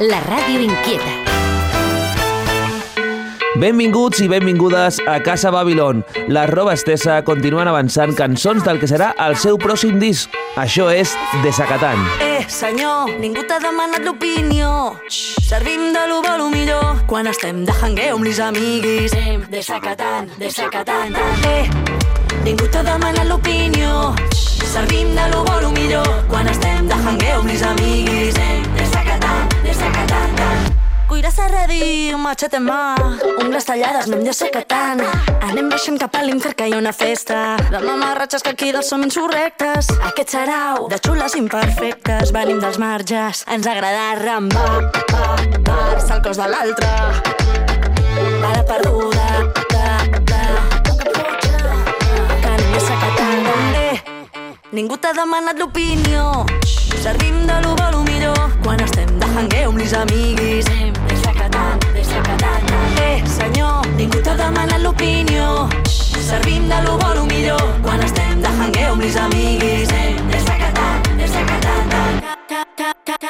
la 0.00 0.20
ràdio 0.22 0.60
inquieta. 0.62 1.10
Benvinguts 3.58 4.20
i 4.22 4.28
benvingudes 4.30 5.00
a 5.10 5.18
Casa 5.26 5.50
Babylon. 5.50 6.04
La 6.28 6.46
roba 6.46 6.76
estesa 6.78 7.16
continuen 7.26 7.66
avançant 7.66 8.14
cançons 8.14 8.62
del 8.62 8.78
que 8.78 8.86
serà 8.86 9.10
el 9.26 9.34
seu 9.36 9.58
pròxim 9.58 9.98
disc. 9.98 10.30
Això 10.54 10.86
és 10.94 11.16
Desacatant. 11.42 11.98
Eh, 12.22 12.44
senyor, 12.46 13.10
ningú 13.18 13.42
t'ha 13.48 13.58
demanat 13.58 14.06
l'opinió. 14.06 14.94
Servim 15.10 15.90
de 15.92 16.06
lo 16.06 16.22
bo 16.22 16.36
lo 16.38 16.48
millor 16.50 17.02
quan 17.10 17.26
estem 17.26 17.64
de 17.66 17.74
hangueu 17.82 18.14
amb 18.14 18.24
les 18.24 18.38
amiguis. 18.38 19.12
Eh, 19.18 19.38
desacatant, 19.50 20.30
desacatant. 20.38 21.18
Eh, 21.48 21.66
ningú 22.44 22.70
t'ha 22.70 22.84
demanat 22.86 23.26
l'opinió. 23.26 24.14
Servim 24.62 25.16
de 25.16 25.28
lo 25.32 25.42
bo 25.42 25.60
lo 25.60 25.72
millor 25.72 26.06
quan 26.30 26.46
estem 26.46 26.86
de 26.86 26.94
hangueu 26.94 27.40
amb 27.40 27.50
les 27.50 27.62
amiguis. 27.62 28.38
Eh, 28.38 28.57
Cuiràs 31.18 31.38
a 31.42 31.48
redir, 31.50 32.14
machete 32.14 32.60
mà 32.62 32.94
Ungles 33.42 33.64
tallades, 33.66 34.06
anem 34.06 34.20
de 34.22 34.30
secatant 34.30 35.00
Anem 35.48 35.66
baixant 35.66 35.98
cap 35.98 36.14
a 36.14 36.20
l'infern 36.22 36.54
que 36.54 36.68
hi 36.70 36.76
ha 36.76 36.78
una 36.78 36.92
festa. 36.94 37.56
De 37.72 37.80
mamarratxes 37.82 38.44
que 38.46 38.52
aquí 38.54 38.68
dels 38.70 38.86
som 38.86 39.02
insurrectes. 39.02 39.90
Aquest 40.12 40.36
sarau 40.36 40.86
de 40.86 41.00
xules 41.02 41.34
imperfectes. 41.34 42.30
Venim 42.30 42.62
dels 42.62 42.78
marges, 42.78 43.42
ens 43.50 43.66
agrada 43.66 44.14
rambar 44.20 44.92
va, 45.10 45.90
el 45.98 46.22
cos 46.22 46.38
de 46.38 46.46
l'altre. 46.54 46.86
Bala 48.38 48.62
perduda 48.70 49.26
Que 49.66 49.74
Ningú 54.70 55.02
t'ha 55.02 55.10
demanat 55.18 55.58
l'opinió. 55.58 56.46
Servim 57.02 57.46
de 57.48 57.60
lo 57.64 57.74
bo 57.74 57.90
lo 57.90 58.04
millor 58.06 58.52
quan 58.62 58.78
estem 58.86 59.18
de 59.18 59.26
hangueu 59.34 59.72
amb 59.72 59.82
les 59.82 59.94
amiguis. 59.96 60.77
Ningú 63.98 64.20
t'ha 64.22 64.34
demanat 64.38 64.80
l'opinió. 64.82 65.68
Servim 66.28 66.68
de 66.70 66.78
lo 66.86 66.96
bo 67.00 67.10
lo 67.16 67.24
millor 67.26 67.62
quan 67.82 68.00
estem 68.06 68.40
de 68.44 68.48
hangueu 68.48 68.92
amb 68.94 69.02
les 69.02 69.16
amiguis. 69.16 69.92
Desacatant, 70.32 71.08
desacatant. 71.20 72.16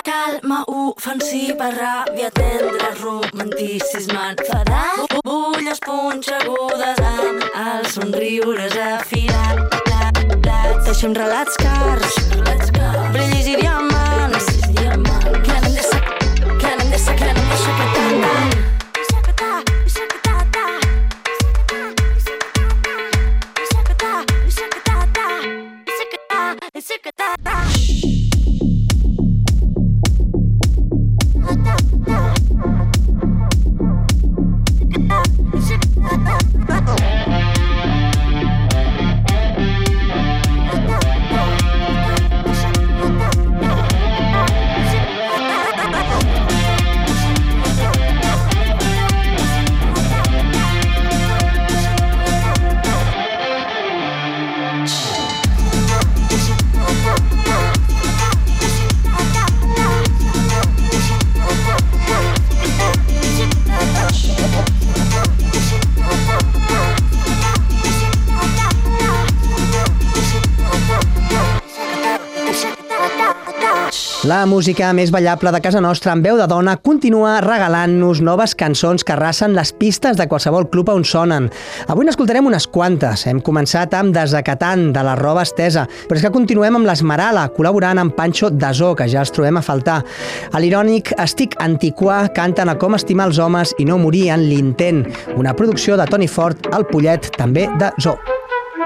Calma 0.04 0.62
ofensiva, 0.66 1.70
ràbia 1.72 2.30
tendra, 2.34 2.90
romanticisme 3.02 4.24
enfadat. 4.32 5.18
Bulles 5.24 5.80
punxegudes 5.86 7.04
amb 7.14 7.46
els 7.66 7.94
somriures 7.96 8.76
afilat. 8.88 9.78
Deixem 10.88 11.14
relats 11.14 11.56
cars, 11.62 12.18
brillis 13.12 13.54
i 13.54 13.56
diamants. 13.62 13.97
look 26.98 27.06
at 27.06 27.16
that. 27.16 27.47
Música 74.48 74.88
més 74.96 75.10
ballable 75.12 75.50
de 75.52 75.60
casa 75.60 75.80
nostra 75.84 76.14
amb 76.14 76.24
veu 76.24 76.38
de 76.40 76.46
dona 76.48 76.74
continua 76.80 77.36
regalant-nos 77.44 78.22
noves 78.24 78.54
cançons 78.58 79.04
que 79.04 79.12
arrasen 79.14 79.52
les 79.56 79.70
pistes 79.76 80.16
de 80.16 80.26
qualsevol 80.30 80.66
club 80.72 80.88
on 80.92 81.04
sonen. 81.04 81.50
Avui 81.92 82.08
n'escoltarem 82.08 82.48
unes 82.48 82.66
quantes. 82.72 83.26
Hem 83.28 83.42
començat 83.44 83.92
amb 83.98 84.16
Desacatant, 84.16 84.88
de 84.96 85.04
la 85.04 85.18
roba 85.20 85.44
estesa, 85.44 85.84
però 86.08 86.18
és 86.18 86.24
que 86.24 86.32
continuem 86.32 86.80
amb 86.80 86.88
l'Esmerala, 86.88 87.44
col·laborant 87.56 88.00
amb 88.00 88.16
Pancho 88.16 88.48
Dasó, 88.50 88.94
que 88.96 89.10
ja 89.12 89.22
els 89.26 89.34
trobem 89.34 89.60
a 89.60 89.64
faltar. 89.64 90.00
A 90.52 90.64
l'irònic 90.64 91.12
Estic 91.18 91.58
Antiquà 91.62 92.24
canten 92.34 92.72
a 92.72 92.78
Com 92.80 92.96
estimar 92.96 93.28
els 93.28 93.38
homes 93.42 93.76
i 93.78 93.88
no 93.88 94.00
morir 94.00 94.30
en 94.32 94.48
l'intent, 94.48 95.04
una 95.36 95.54
producció 95.54 96.00
de 96.00 96.08
Toni 96.08 96.28
Fort, 96.28 96.72
el 96.72 96.88
Pollet, 96.88 97.32
també 97.36 97.68
de 97.76 97.92
Zo. 98.00 98.18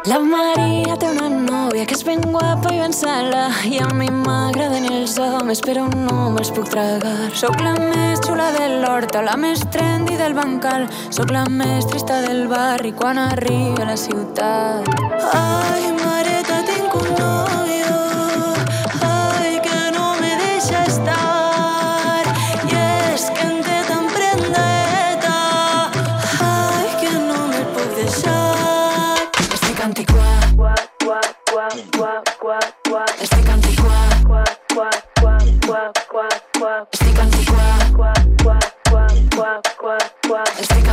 La 0.02 0.16
Maria 0.18 0.96
té 0.98 1.06
una 1.12 1.28
nòvia 1.30 1.84
que 1.86 1.94
és 1.94 2.00
ben 2.02 2.24
guapa 2.24 2.72
i 2.74 2.80
ben 2.80 2.90
sala 2.96 3.44
i 3.70 3.76
a 3.78 3.86
mi 3.94 4.08
m'agraden 4.10 4.88
els 4.90 5.14
homes 5.22 5.60
però 5.62 5.84
no 5.92 6.24
me'ls 6.34 6.50
puc 6.56 6.66
tragar. 6.72 7.28
Sóc 7.38 7.62
la 7.62 7.76
més 7.78 8.18
xula 8.26 8.48
de 8.56 8.66
l'horta, 8.82 9.22
la 9.22 9.36
més 9.38 9.62
trendy 9.70 10.18
del 10.18 10.34
bancal, 10.34 10.88
sóc 11.14 11.30
la 11.30 11.44
més 11.46 11.86
trista 11.86 12.18
del 12.26 12.48
barri 12.50 12.90
quan 12.98 13.20
arriba 13.28 13.84
a 13.84 13.92
la 13.92 13.98
ciutat. 14.06 14.90
Ai, 15.38 15.92
Mareta, 16.00 16.58
tinc 16.66 16.98
un 16.98 17.08
novio, 17.12 17.31
Estoy 31.72 32.04
antigua. 32.06 33.04
Estoy 33.18 33.48
antigua. 33.48 34.04
Estoy 36.92 37.18
antigua. 37.18 37.82
Estoy 40.58 40.88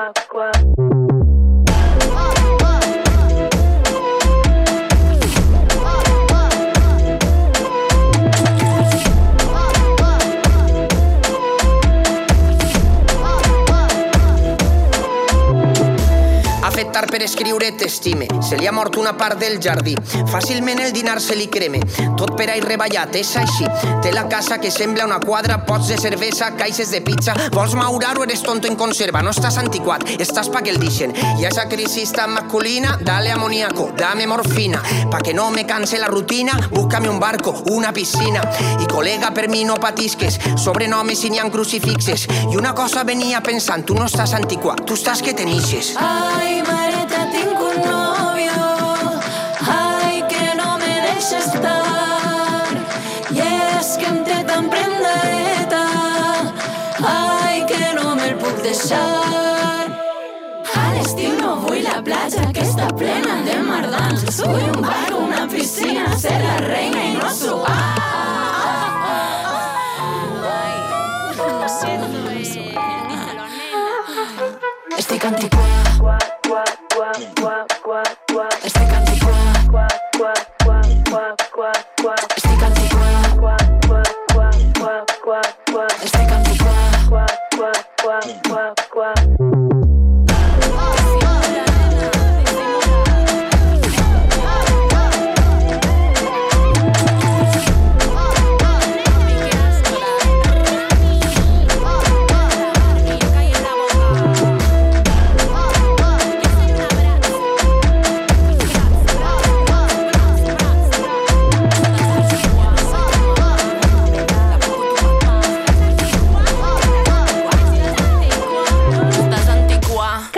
antigua. 0.00 1.13
Per 17.14 17.22
escriure 17.22 17.68
t'estime. 17.78 18.26
Se 18.42 18.56
li 18.58 18.66
ha 18.66 18.72
mort 18.74 18.96
una 18.98 19.12
part 19.14 19.38
del 19.38 19.60
jardí. 19.62 19.92
Fàcilment 20.32 20.80
el 20.82 20.90
dinar 20.92 21.20
se 21.22 21.36
li 21.38 21.46
creme. 21.46 21.78
Tot 22.18 22.32
per 22.34 22.48
ahí 22.50 22.62
reballat, 22.64 23.14
és 23.14 23.28
així. 23.38 23.68
Té 24.02 24.10
la 24.10 24.24
casa 24.26 24.58
que 24.58 24.72
sembla 24.74 25.06
una 25.06 25.20
quadra, 25.22 25.60
pots 25.68 25.92
de 25.92 25.98
cervesa, 26.00 26.48
caixes 26.58 26.90
de 26.90 27.00
pizza. 27.06 27.36
Vols 27.54 27.76
maurar 27.78 28.16
o 28.18 28.24
eres 28.24 28.42
tonto 28.42 28.66
en 28.66 28.74
conserva? 28.74 29.22
No 29.22 29.30
estàs 29.30 29.60
antiquat, 29.62 30.02
estàs 30.18 30.50
pa 30.50 30.64
que 30.66 30.74
el 30.74 30.80
dixen. 30.82 31.14
I 31.38 31.46
a 31.46 31.52
esa 31.52 31.68
crisis 31.70 32.10
tan 32.10 32.34
masculina, 32.34 32.96
dale 33.00 33.30
amoníaco, 33.30 33.92
dame 33.96 34.26
morfina. 34.26 34.82
Pa 35.12 35.22
que 35.22 35.34
no 35.38 35.52
me 35.54 35.66
canse 35.70 36.02
la 36.02 36.10
rutina, 36.10 36.58
búscame 36.72 37.08
un 37.08 37.20
barco, 37.20 37.54
una 37.70 37.92
piscina. 37.92 38.42
I 38.80 38.90
col·lega, 38.90 39.30
per 39.30 39.46
mi 39.48 39.62
no 39.62 39.78
patisques, 39.78 40.40
sobrenomes 40.58 41.22
i 41.22 41.30
n'hi 41.30 41.38
ha 41.38 41.46
crucifixes. 41.46 42.26
I 42.50 42.56
una 42.58 42.74
cosa 42.74 43.06
venia 43.06 43.40
pensant, 43.40 43.86
tu 43.86 43.94
no 43.94 44.10
estàs 44.10 44.34
antiquat, 44.34 44.82
tu 44.82 44.98
estàs 44.98 45.22
que 45.22 45.38
tenixes. 45.38 45.94
Ay, 45.94 46.58
Mareta, 46.66 47.03
tinc 47.03 47.03
deixar. 58.74 59.86
A 60.74 60.84
l'estiu 60.94 61.34
no 61.38 61.52
la 61.84 62.00
platja 62.02 62.44
que 62.54 62.62
està 62.66 62.88
plena 62.98 63.36
de 63.46 63.58
mardans. 63.62 64.24
Vull 64.40 64.64
un 64.72 64.80
bar, 64.82 65.10
una 65.18 65.46
piscina, 65.50 66.10
ser 66.18 66.38
la 66.42 66.56
reina 66.66 67.04
i 67.10 67.14
no 67.18 67.30
suar. 67.30 67.82
Antiquà. 75.24 75.62
Estic 78.66 78.92
antiquà. 78.92 79.34
Estic 82.10 82.43
qua 88.20 88.30
qua 88.48 88.74
qua. 88.90 89.73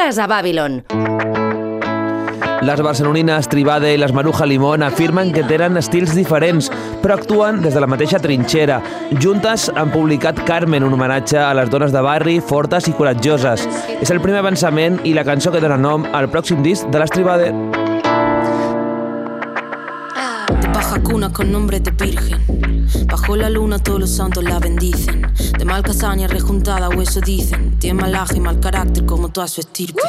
Casa 0.06 0.28
Babylon. 0.28 0.84
Les 2.62 2.80
barcelonines 2.80 3.48
Tribade 3.50 3.88
i 3.90 3.98
les 3.98 4.12
Maruja 4.14 4.46
Limón 4.46 4.84
afirmen 4.86 5.32
que 5.34 5.42
tenen 5.50 5.80
estils 5.80 6.14
diferents, 6.14 6.68
però 7.02 7.16
actuen 7.16 7.58
des 7.64 7.74
de 7.74 7.82
la 7.82 7.88
mateixa 7.90 8.20
trinxera. 8.22 8.78
Juntes 9.18 9.66
han 9.74 9.90
publicat 9.90 10.38
Carmen, 10.46 10.86
un 10.86 10.94
homenatge 10.94 11.42
a 11.42 11.50
les 11.58 11.74
dones 11.74 11.90
de 11.90 12.04
barri, 12.06 12.36
fortes 12.38 12.86
i 12.86 12.94
coratjoses. 12.94 13.66
És 13.98 14.14
el 14.14 14.22
primer 14.22 14.44
avançament 14.44 15.02
i 15.02 15.16
la 15.18 15.26
cançó 15.26 15.50
que 15.50 15.64
dona 15.64 15.74
nom 15.74 16.06
al 16.14 16.30
pròxim 16.30 16.62
disc 16.62 16.86
de 16.86 17.02
les 17.02 17.10
Tribade. 17.10 17.95
Cuna 21.06 21.32
con 21.32 21.52
nombre 21.52 21.78
de 21.78 21.92
virgen. 21.92 22.86
Bajo 23.06 23.36
la 23.36 23.48
luna 23.48 23.78
todos 23.78 24.00
los 24.00 24.10
santos 24.10 24.42
la 24.42 24.58
bendicen. 24.58 25.22
De 25.56 25.64
mal 25.64 25.82
casaña 25.82 26.26
rejuntada 26.26 26.88
o 26.88 27.00
eso 27.00 27.20
dicen. 27.20 27.78
Tiene 27.78 28.00
malaje 28.00 28.36
y 28.36 28.40
mal 28.40 28.58
carácter 28.58 29.06
como 29.06 29.28
toda 29.28 29.46
su 29.46 29.60
estirpe. 29.60 30.02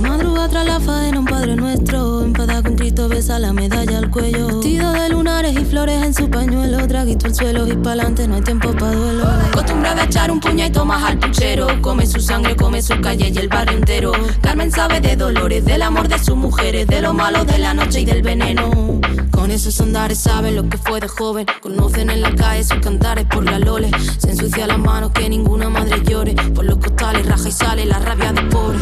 Madruga 0.00 0.48
tras 0.48 0.66
la 0.66 0.80
faena 0.80 1.20
un 1.20 1.24
padre 1.24 1.56
nuestro. 1.56 2.22
Enfada 2.22 2.62
con 2.62 2.76
Cristo 2.76 3.08
besa 3.08 3.38
la 3.38 3.52
medalla 3.52 3.98
al 3.98 4.10
cuello. 4.10 4.46
Vestido 4.46 4.92
de 4.92 5.08
lunares 5.08 5.56
y 5.58 5.64
flores 5.64 6.02
en 6.02 6.14
su 6.14 6.28
pañuelo. 6.28 6.86
Traguito 6.86 7.26
al 7.26 7.34
suelo 7.34 7.66
y 7.66 7.76
pa'lante 7.76 8.28
no 8.28 8.34
hay 8.34 8.42
tiempo 8.42 8.72
pa' 8.72 8.92
duelo. 8.92 9.24
Acostumbrada 9.26 10.02
a 10.02 10.04
echar 10.04 10.30
un 10.30 10.40
puñado 10.40 10.84
más 10.84 11.02
al 11.02 11.18
puchero. 11.18 11.66
Come 11.80 12.06
su 12.06 12.20
sangre, 12.20 12.56
come 12.56 12.82
su 12.82 13.00
calle 13.00 13.32
y 13.34 13.38
el 13.38 13.48
barrio 13.48 13.78
entero. 13.78 14.12
Carmen 14.42 14.70
sabe 14.70 15.00
de 15.00 15.16
dolores, 15.16 15.64
del 15.64 15.82
amor 15.82 16.08
de 16.08 16.18
sus 16.18 16.36
mujeres, 16.36 16.86
de 16.86 17.00
lo 17.00 17.14
malo 17.14 17.44
de 17.44 17.58
la 17.58 17.72
noche 17.72 18.00
y 18.00 18.04
del 18.04 18.22
veneno. 18.22 19.00
Con 19.30 19.50
esos 19.50 19.80
andares 19.80 20.18
saben 20.42 20.56
lo 20.56 20.68
que 20.68 20.76
fue 20.76 21.00
de 21.00 21.08
joven. 21.08 21.46
Conocen 21.60 22.10
en 22.10 22.20
la 22.20 22.34
calle 22.34 22.64
sus 22.64 22.80
cantares 22.80 23.26
por 23.26 23.44
la 23.44 23.58
lole. 23.58 23.90
Se 24.18 24.30
ensucia 24.30 24.66
las 24.66 24.78
manos 24.78 25.12
que 25.12 25.28
ninguna 25.28 25.68
madre 25.68 26.02
llore. 26.04 26.34
Por 26.54 26.64
los 26.64 26.78
costales 26.78 27.26
raja 27.26 27.48
y 27.48 27.52
sale 27.52 27.86
la 27.86 27.98
rabia 28.00 28.32
de 28.32 28.42
pobre. 28.42 28.78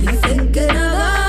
Dicen 0.00 0.50
que 0.52 0.66
nada 0.66 1.25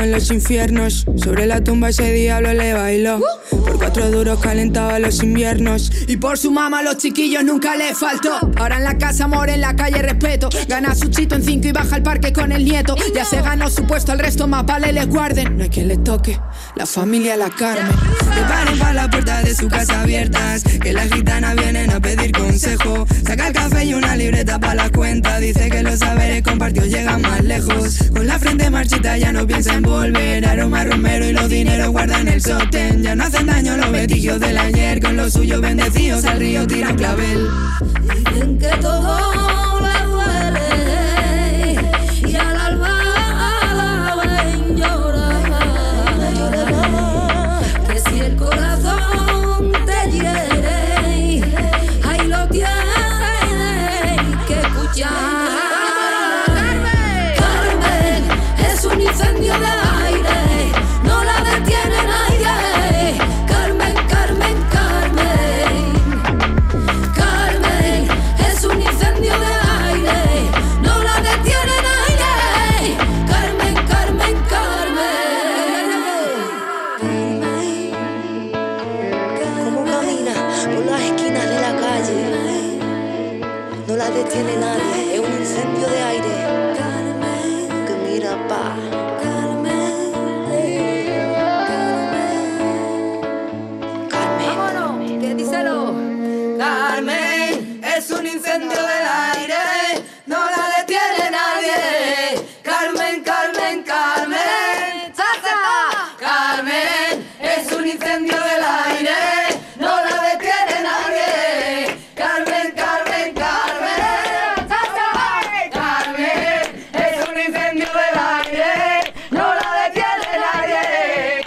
en 0.00 0.12
los 0.12 0.30
infiernos. 0.30 1.04
Sobre 1.16 1.46
la 1.46 1.62
tumba 1.62 1.90
ese 1.90 2.12
diablo 2.12 2.52
le 2.54 2.74
bailó. 2.74 3.20
Cuatro 3.82 4.12
duros 4.12 4.38
calentaba 4.38 5.00
los 5.00 5.24
inviernos. 5.24 5.90
Y 6.06 6.16
por 6.16 6.38
su 6.38 6.52
mamá 6.52 6.82
los 6.82 6.98
chiquillos 6.98 7.42
nunca 7.42 7.74
le 7.74 7.92
faltó. 7.96 8.38
Ahora 8.56 8.76
en 8.76 8.84
la 8.84 8.96
casa, 8.96 9.24
amor, 9.24 9.50
en 9.50 9.60
la 9.60 9.74
calle, 9.74 10.00
respeto. 10.00 10.48
Gana 10.68 10.94
su 10.94 11.08
chito 11.08 11.34
en 11.34 11.42
cinco 11.42 11.66
y 11.66 11.72
baja 11.72 11.96
al 11.96 12.02
parque 12.04 12.32
con 12.32 12.52
el 12.52 12.64
nieto. 12.64 12.94
Ya 13.12 13.24
se 13.24 13.42
ganó 13.42 13.68
su 13.68 13.84
puesto, 13.84 14.12
al 14.12 14.20
resto 14.20 14.46
más 14.46 14.64
vale 14.64 14.92
les 14.92 15.08
guarden. 15.08 15.56
No 15.56 15.64
hay 15.64 15.68
quien 15.68 15.88
le 15.88 15.96
toque, 15.96 16.38
la 16.76 16.86
familia 16.86 17.36
la 17.36 17.50
Carmen. 17.50 17.92
Preparen 18.32 18.78
para 18.78 18.92
la 18.92 19.10
puerta 19.10 19.42
de 19.42 19.52
su 19.52 19.66
casa 19.66 20.02
abiertas. 20.02 20.62
Que 20.62 20.92
las 20.92 21.12
gitanas 21.12 21.56
vienen 21.56 21.90
a 21.90 21.98
pedir 21.98 22.30
consejo. 22.30 23.04
Saca 23.26 23.48
el 23.48 23.52
café 23.52 23.84
y 23.84 23.94
una 23.94 24.14
libreta 24.14 24.60
para 24.60 24.76
la 24.76 24.90
cuenta. 24.90 25.40
Dice 25.40 25.68
que 25.68 25.82
los 25.82 25.98
saberes 25.98 26.44
compartidos 26.44 26.88
llegan 26.88 27.20
más 27.20 27.42
lejos. 27.42 27.98
Con 28.12 28.28
la 28.28 28.38
frente 28.38 28.70
marchita 28.70 29.18
ya 29.18 29.32
no 29.32 29.44
piensa 29.44 29.74
en 29.74 29.82
volver. 29.82 30.46
Aroma 30.46 30.84
romero 30.84 31.26
y 31.26 31.32
los 31.32 31.48
dineros 31.48 31.88
guardan 31.88 32.28
el 32.28 32.40
sostén. 32.40 33.02
Ya 33.02 33.16
no 33.16 33.24
hacen 33.24 33.46
daño 33.46 33.71
los 33.78 33.92
vestigios 33.92 34.40
del 34.40 34.58
ayer. 34.58 35.00
Con 35.00 35.16
los 35.16 35.32
suyos 35.32 35.60
bendecidos 35.60 36.24
al 36.24 36.38
río 36.38 36.66
tiran 36.66 36.96
clavel. 36.96 37.48
Dicen 38.02 38.58
que 38.58 38.68
todo 38.80 39.61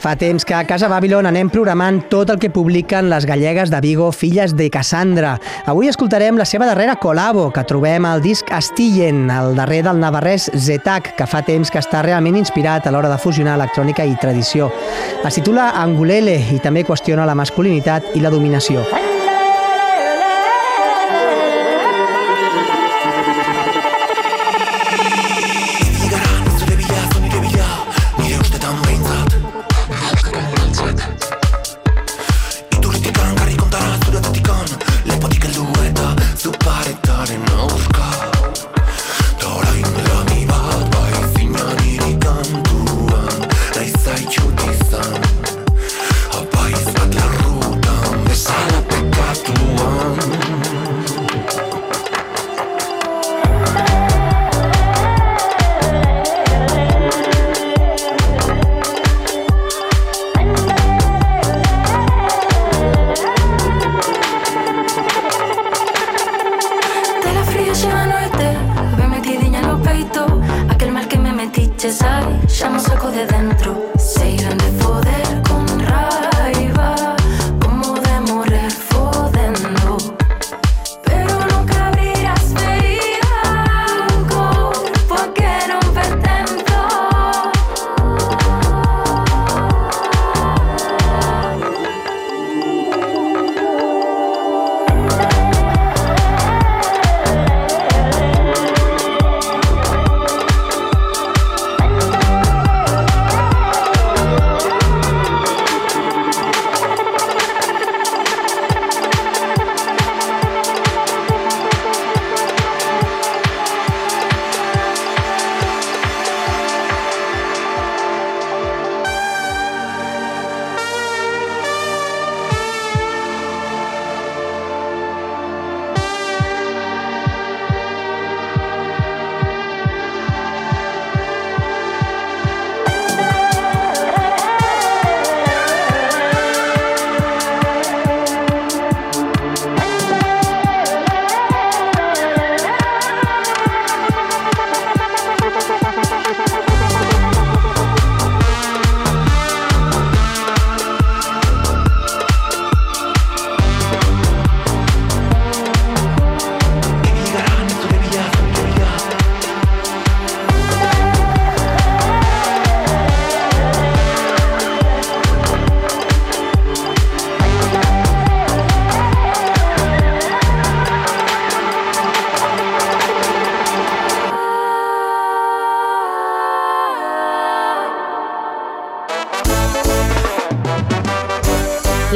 Fa 0.06 0.16
temps 0.16 0.46
que 0.46 0.54
a 0.54 0.68
Casa 0.70 0.86
Babylon 0.86 1.26
anem 1.26 1.48
programant 1.50 1.96
tot 2.12 2.30
el 2.30 2.38
que 2.38 2.52
publiquen 2.54 3.08
les 3.10 3.26
gallegues 3.26 3.72
de 3.74 3.80
Vigo, 3.82 4.12
filles 4.14 4.52
de 4.54 4.68
Cassandra. 4.70 5.32
Avui 5.66 5.90
escoltarem 5.90 6.38
la 6.38 6.46
seva 6.46 6.68
darrera 6.70 6.94
col·labo, 7.02 7.48
que 7.50 7.64
trobem 7.66 8.06
al 8.06 8.22
disc 8.22 8.52
Astillen, 8.54 9.24
el 9.34 9.58
darrer 9.58 9.82
del 9.88 10.04
navarrès 10.04 10.52
Zetac, 10.54 11.16
que 11.18 11.26
fa 11.26 11.42
temps 11.50 11.74
que 11.74 11.82
està 11.82 12.06
realment 12.06 12.38
inspirat 12.38 12.86
a 12.86 12.94
l'hora 12.94 13.10
de 13.10 13.18
fusionar 13.18 13.58
electrònica 13.58 14.06
i 14.06 14.14
tradició. 14.22 14.70
Es 15.26 15.42
titula 15.42 15.72
Angulele 15.82 16.38
i 16.54 16.62
també 16.62 16.86
qüestiona 16.86 17.26
la 17.26 17.34
masculinitat 17.42 18.14
i 18.14 18.22
la 18.22 18.30
dominació. 18.30 18.86
Apaiz 18.86 19.15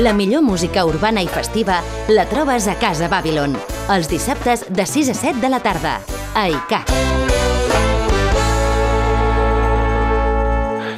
La 0.09 0.15
millor 0.15 0.41
música 0.41 0.83
urbana 0.89 1.21
i 1.21 1.27
festiva 1.29 1.83
la 2.09 2.23
trobes 2.25 2.65
a 2.65 2.73
Casa 2.81 3.05
Babylon, 3.11 3.51
els 3.93 4.07
dissabtes 4.09 4.63
de 4.73 4.85
6 4.89 5.11
a 5.11 5.13
7 5.13 5.37
de 5.37 5.51
la 5.53 5.59
tarda, 5.61 5.99
a 6.33 6.47
ICAT. 6.49 6.89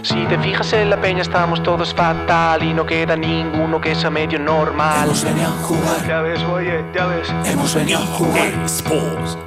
Si 0.07 0.15
te 0.29 0.39
fijas 0.39 0.71
en 0.71 0.89
la 0.91 1.01
peña 1.01 1.23
estamos 1.23 1.61
todos 1.61 1.93
fatal 1.93 2.63
y 2.63 2.73
no 2.73 2.85
queda 2.85 3.17
ninguno 3.17 3.81
que 3.81 3.95
sea 3.95 4.09
medio 4.09 4.39
normal. 4.39 5.03
Hemos 5.03 5.25
venido 5.25 5.47
a 5.49 5.63
jugar. 5.67 6.07
Ya 6.07 6.21
ves, 6.21 6.41
oye, 6.43 6.85
ya 6.95 7.07
ves. 7.07 7.27
Hemos 7.43 7.75
venido 7.75 7.99
a 7.99 8.05
jugar. 8.15 8.65
Sports. 8.65 9.37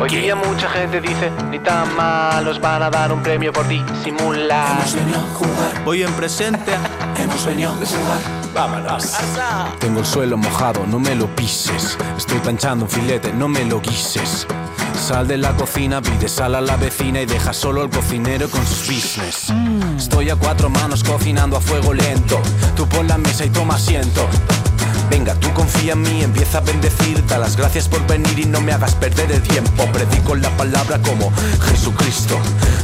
Hoy 0.00 0.10
día 0.10 0.34
mucha 0.34 0.68
gente 0.68 1.00
dice, 1.00 1.30
ni 1.52 1.60
tan 1.60 1.94
malos 1.94 2.60
van 2.60 2.82
a 2.82 2.90
dar 2.90 3.12
un 3.12 3.22
premio 3.22 3.52
por 3.52 3.68
disimular. 3.68 4.72
Hemos 4.72 4.96
venido 4.96 5.18
a 5.20 5.34
jugar. 5.34 5.84
Voy 5.84 6.02
en 6.02 6.12
presente. 6.14 6.72
Hemos 7.16 7.46
venido 7.46 7.70
a 7.70 7.74
jugar. 7.74 8.41
Vámonos. 8.54 9.12
Tengo 9.80 10.00
el 10.00 10.06
suelo 10.06 10.36
mojado, 10.36 10.86
no 10.86 10.98
me 10.98 11.14
lo 11.14 11.26
pises. 11.34 11.96
Estoy 12.16 12.38
planchando 12.40 12.84
un 12.84 12.90
filete, 12.90 13.32
no 13.32 13.48
me 13.48 13.64
lo 13.64 13.80
guises. 13.80 14.46
Sal 14.94 15.26
de 15.26 15.36
la 15.36 15.52
cocina, 15.56 16.00
pide 16.00 16.28
sal 16.28 16.54
a 16.54 16.60
la 16.60 16.76
vecina 16.76 17.22
y 17.22 17.26
deja 17.26 17.52
solo 17.52 17.82
al 17.82 17.90
cocinero 17.90 18.48
con 18.48 18.64
sus 18.66 18.86
business. 18.86 19.52
Estoy 19.96 20.30
a 20.30 20.36
cuatro 20.36 20.68
manos 20.70 21.02
cocinando 21.02 21.56
a 21.56 21.60
fuego 21.60 21.92
lento. 21.94 22.40
Tú 22.76 22.86
pon 22.86 23.08
la 23.08 23.18
mesa 23.18 23.44
y 23.44 23.50
toma 23.50 23.74
asiento. 23.74 24.28
Venga, 25.12 25.34
tú 25.34 25.52
confía 25.52 25.92
en 25.92 26.00
mí, 26.00 26.22
empieza 26.22 26.56
a 26.56 26.60
bendecir, 26.62 27.22
da 27.26 27.36
las 27.36 27.54
gracias 27.54 27.86
por 27.86 28.00
venir 28.06 28.38
y 28.38 28.46
no 28.46 28.62
me 28.62 28.72
hagas 28.72 28.94
perder 28.94 29.30
el 29.30 29.42
tiempo. 29.42 29.84
Predico 29.92 30.34
la 30.34 30.48
palabra 30.56 30.98
como 31.02 31.30
Jesucristo. 31.66 32.38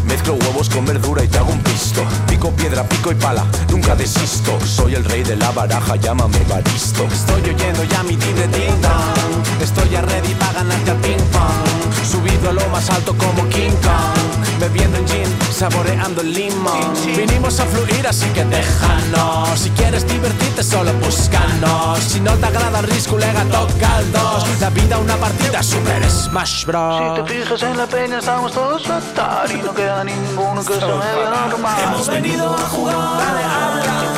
Mezclo 0.05 0.35
huevos 0.35 0.69
con 0.69 0.85
verdura 0.85 1.25
y 1.25 1.29
te 1.29 1.39
hago 1.39 1.51
un 1.51 1.63
pisto. 1.63 2.05
Pico 2.27 2.51
piedra, 2.51 2.87
pico 2.87 3.13
y 3.13 3.15
pala, 3.15 3.47
nunca 3.71 3.97
desisto. 3.97 4.59
Soy 4.61 4.95
el 4.95 5.07
rey 5.07 5.23
de 5.23 5.37
la 5.37 5.53
baraja, 5.53 5.97
llámame 5.97 6.45
baristo. 6.45 7.07
Estoy 7.07 7.41
oyendo 7.45 7.85
ya 7.85 8.03
mi 8.03 8.15
tigre 8.15 8.47
ding 8.49 8.79
dong. 8.83 9.63
Estoy 9.63 9.89
ready 9.89 10.35
para 10.35 10.53
ganarte 10.53 10.93
ping 10.97 11.25
pong. 11.33 11.78
Subido 12.09 12.51
a 12.51 12.53
lo 12.55 12.67
más 12.71 12.89
alto 12.89 13.15
como 13.17 13.47
King 13.51 13.77
Kong. 13.83 14.39
Bebiendo 14.59 14.99
en 14.99 15.07
gin, 15.07 15.39
saboreando 15.53 16.23
el 16.23 16.33
limón. 16.33 16.95
Vinimos 17.05 17.61
a 17.61 17.67
fluir, 17.67 18.07
así 18.07 18.27
que 18.31 18.45
déjanos. 18.45 19.59
Si 19.61 19.71
quieres 19.71 20.07
divertirte, 20.07 20.63
solo 20.63 20.93
búscanos. 20.95 21.99
Si 22.01 22.21
no 22.21 22.33
te 22.33 22.47
agrada 22.47 22.81
el 22.81 22.87
risco, 22.87 23.19
lega, 23.19 23.45
toca 23.45 23.99
el 23.99 24.11
2. 24.11 24.61
La 24.61 24.71
vida 24.71 24.99
una 24.99 25.17
partida, 25.17 25.63
Super 25.63 26.11
Smash 26.11 26.65
Bros. 26.65 27.17
Si 27.17 27.23
te 27.23 27.35
fijas 27.35 27.63
en 27.63 27.77
la 27.77 27.87
peña 27.87 28.19
estamos 28.19 28.53
todos 28.53 28.83
fatal 28.85 29.51
y 29.53 29.63
no 29.63 29.75
queda 29.75 30.03
ninguno 30.03 30.65
que 30.65 30.75
sea 30.75 30.87
medio 30.87 31.31
normal. 31.31 31.83
Hemos 31.85 32.09
venido 32.09 32.55
a 32.55 32.69
jugar. 32.69 32.97
Hoy 32.97 34.18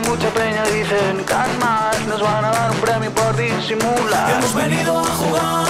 día 0.00 0.10
mucha 0.10 0.28
peña 0.30 0.62
nos 2.08 2.20
van 2.20 2.44
a 2.44 2.50
dar 2.50 2.70
un 2.70 2.76
premio 2.78 3.10
por 3.12 3.36
disimular. 3.36 4.30
Hemos 4.30 4.54
venido 4.54 4.98
a 4.98 5.04
jugar. 5.04 5.64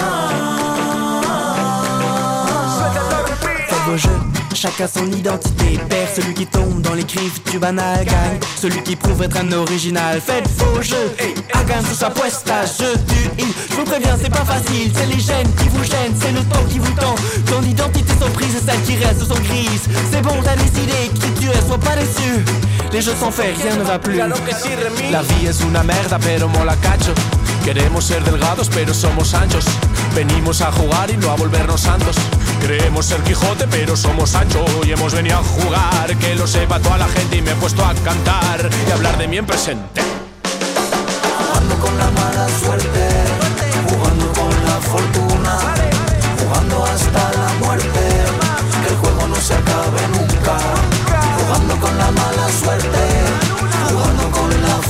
Faites 3.40 3.86
vos 3.86 3.98
jeux, 3.98 4.20
chacun 4.54 4.88
son 4.88 5.06
identité. 5.12 5.78
Père, 5.88 6.08
celui 6.14 6.34
qui 6.34 6.46
tombe 6.46 6.80
dans 6.80 6.94
les 6.94 7.04
griffes 7.04 7.42
du 7.50 7.58
banal 7.58 8.04
gagne. 8.04 8.38
Celui 8.60 8.82
qui 8.82 8.96
prouve 8.96 9.22
être 9.22 9.36
un 9.36 9.52
original. 9.52 10.20
Faites 10.20 10.48
vos 10.58 10.82
jeux, 10.82 11.14
hagan 11.52 11.82
sus 11.82 12.02
apuestas. 12.04 12.78
Je 12.78 12.96
du 12.96 13.42
in, 13.42 13.48
je 13.70 13.74
vous 13.76 13.84
préviens, 13.84 14.16
c'est 14.20 14.30
pas 14.30 14.44
facile. 14.44 14.90
C'est 14.94 15.06
les 15.06 15.20
gènes 15.20 15.52
qui 15.56 15.68
vous 15.68 15.84
gênent, 15.84 16.16
c'est 16.20 16.32
le 16.32 16.42
temps 16.44 16.64
qui 16.70 16.78
vous 16.78 16.92
tend. 16.92 17.14
Ton 17.46 17.62
identité 17.62 18.12
sont 18.20 18.30
prises 18.30 18.56
et 18.56 18.70
celles 18.70 18.82
qui 18.82 18.96
restent 19.04 19.24
sont 19.24 19.40
grises. 19.40 19.88
C'est 20.10 20.22
bon, 20.22 20.36
t'as 20.42 20.56
décidé 20.56 21.10
qui 21.14 21.30
tu 21.40 21.48
es, 21.48 21.60
sois 21.66 21.78
pas 21.78 21.96
déçu. 21.96 22.44
Les 22.94 23.00
jeux 23.00 23.16
sont 23.18 23.32
faits, 23.32 23.60
rien 23.60 23.74
ne 23.76 23.82
va 23.82 23.98
plus. 23.98 24.18
La 25.10 25.22
vida 25.22 25.50
es 25.50 25.62
una 25.62 25.82
merda, 25.82 26.16
pero 26.20 26.48
mola 26.48 26.76
cacho. 26.76 27.12
Queremos 27.64 28.04
ser 28.04 28.22
delgados, 28.22 28.70
pero 28.72 28.94
somos 28.94 29.34
anchos. 29.34 29.64
Venimos 30.14 30.60
a 30.60 30.70
jugar 30.70 31.10
y 31.10 31.16
no 31.16 31.32
a 31.32 31.34
volvernos 31.34 31.80
santos. 31.80 32.14
Creemos 32.60 33.06
ser 33.06 33.20
Quijote, 33.22 33.66
pero 33.66 33.96
somos 33.96 34.30
Sancho. 34.30 34.64
Y 34.84 34.92
hemos 34.92 35.12
venido 35.12 35.38
a 35.38 35.42
jugar, 35.42 36.16
que 36.20 36.36
lo 36.36 36.46
sepa 36.46 36.78
toda 36.78 36.98
la 36.98 37.08
gente. 37.08 37.38
Y 37.38 37.42
me 37.42 37.50
he 37.50 37.56
puesto 37.56 37.84
a 37.84 37.94
cantar 37.94 38.70
y 38.86 38.90
hablar 38.92 39.18
de 39.18 39.26
mí 39.26 39.38
en 39.38 39.46
presente. 39.46 40.00
Jugando 41.36 41.74
con 41.80 41.98
la 41.98 42.10
mala 42.12 42.46
suerte. 42.60 43.08
Jugando 43.88 44.32
con 44.34 44.50
la 44.66 44.78
fortuna. 44.92 45.58
Jugando 46.38 46.84
hasta 46.84 47.32
la 47.40 47.52
muerte. 47.58 48.00
Que 48.82 48.88
el 48.88 48.96
juego 48.98 49.26
no 49.26 49.34
se 49.34 49.54
acabe 49.54 49.83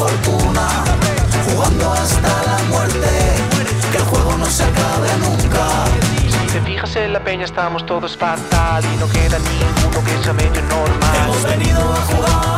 fortuna. 0.04 0.66
Jugando 1.46 1.92
hasta 1.92 2.32
la 2.48 2.58
muerte. 2.68 3.08
Que 3.90 3.98
el 3.98 4.04
juego 4.04 4.36
no 4.36 4.46
se 4.46 4.64
acabe 4.64 5.08
nunca. 5.20 5.64
Si 6.28 6.52
te 6.52 6.60
fijas 6.60 6.96
en 6.96 7.12
la 7.12 7.24
peña 7.24 7.44
estamos 7.44 7.86
todos 7.86 8.16
fatal 8.16 8.84
y 8.84 8.96
no 8.98 9.06
queda 9.08 9.38
ninguno 9.38 9.98
que 10.04 10.22
sea 10.22 10.32
medio 10.32 10.62
normal. 10.62 11.16
Hemos 11.22 11.42
venido 11.44 11.80
a 11.80 12.00
jugar. 12.08 12.54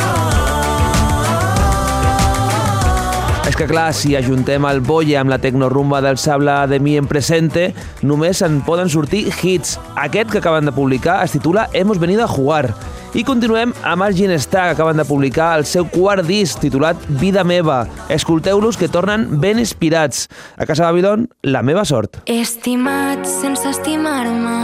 És 3.46 3.54
que 3.54 3.68
clar, 3.70 3.92
si 3.94 4.16
ajuntem 4.18 4.64
el 4.66 4.80
bolle 4.82 5.14
amb 5.20 5.30
la 5.30 5.38
tecnorumba 5.38 6.00
del 6.02 6.18
Sable 6.18 6.56
de 6.66 6.80
mi 6.82 6.96
en 6.98 7.06
presente, 7.06 7.68
només 8.02 8.42
en 8.42 8.58
poden 8.66 8.90
sortir 8.90 9.30
hits. 9.30 9.78
Aquest 9.94 10.32
que 10.32 10.42
acaben 10.42 10.66
de 10.66 10.74
publicar 10.74 11.22
es 11.24 11.30
titula 11.30 11.70
Hemos 11.72 12.00
venido 12.02 12.24
a 12.24 12.28
jugar. 12.28 12.74
I 13.14 13.22
continuem 13.24 13.72
amb 13.86 14.04
el 14.06 14.14
Ginestar, 14.16 14.66
que 14.68 14.74
acaben 14.76 14.96
de 14.98 15.04
publicar 15.04 15.54
el 15.58 15.64
seu 15.68 15.86
quart 15.88 16.26
disc 16.26 16.60
titulat 16.60 17.00
Vida 17.20 17.44
meva. 17.44 17.86
Escolteu-los 18.12 18.76
que 18.76 18.88
tornen 18.88 19.40
ben 19.40 19.60
inspirats. 19.62 20.26
A 20.56 20.66
Casa 20.66 20.84
Babylon, 20.84 21.28
la 21.42 21.62
meva 21.62 21.84
sort. 21.84 22.20
Estimat 22.26 23.24
sense 23.26 23.68
estimar-me, 23.70 24.58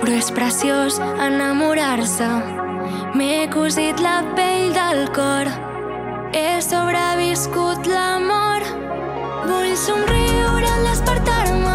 però 0.00 0.16
és 0.16 0.30
preciós 0.32 1.00
enamorar-se. 1.00 2.30
M'he 3.16 3.46
cosit 3.52 4.00
la 4.04 4.20
pell 4.36 4.72
del 4.76 5.06
cor, 5.16 5.50
he 6.32 6.60
sobreviscut 6.62 7.88
l'amor. 7.90 8.66
Vull 9.46 9.76
somriure 9.78 10.66
al 10.66 10.90
despertar-me 10.90 11.65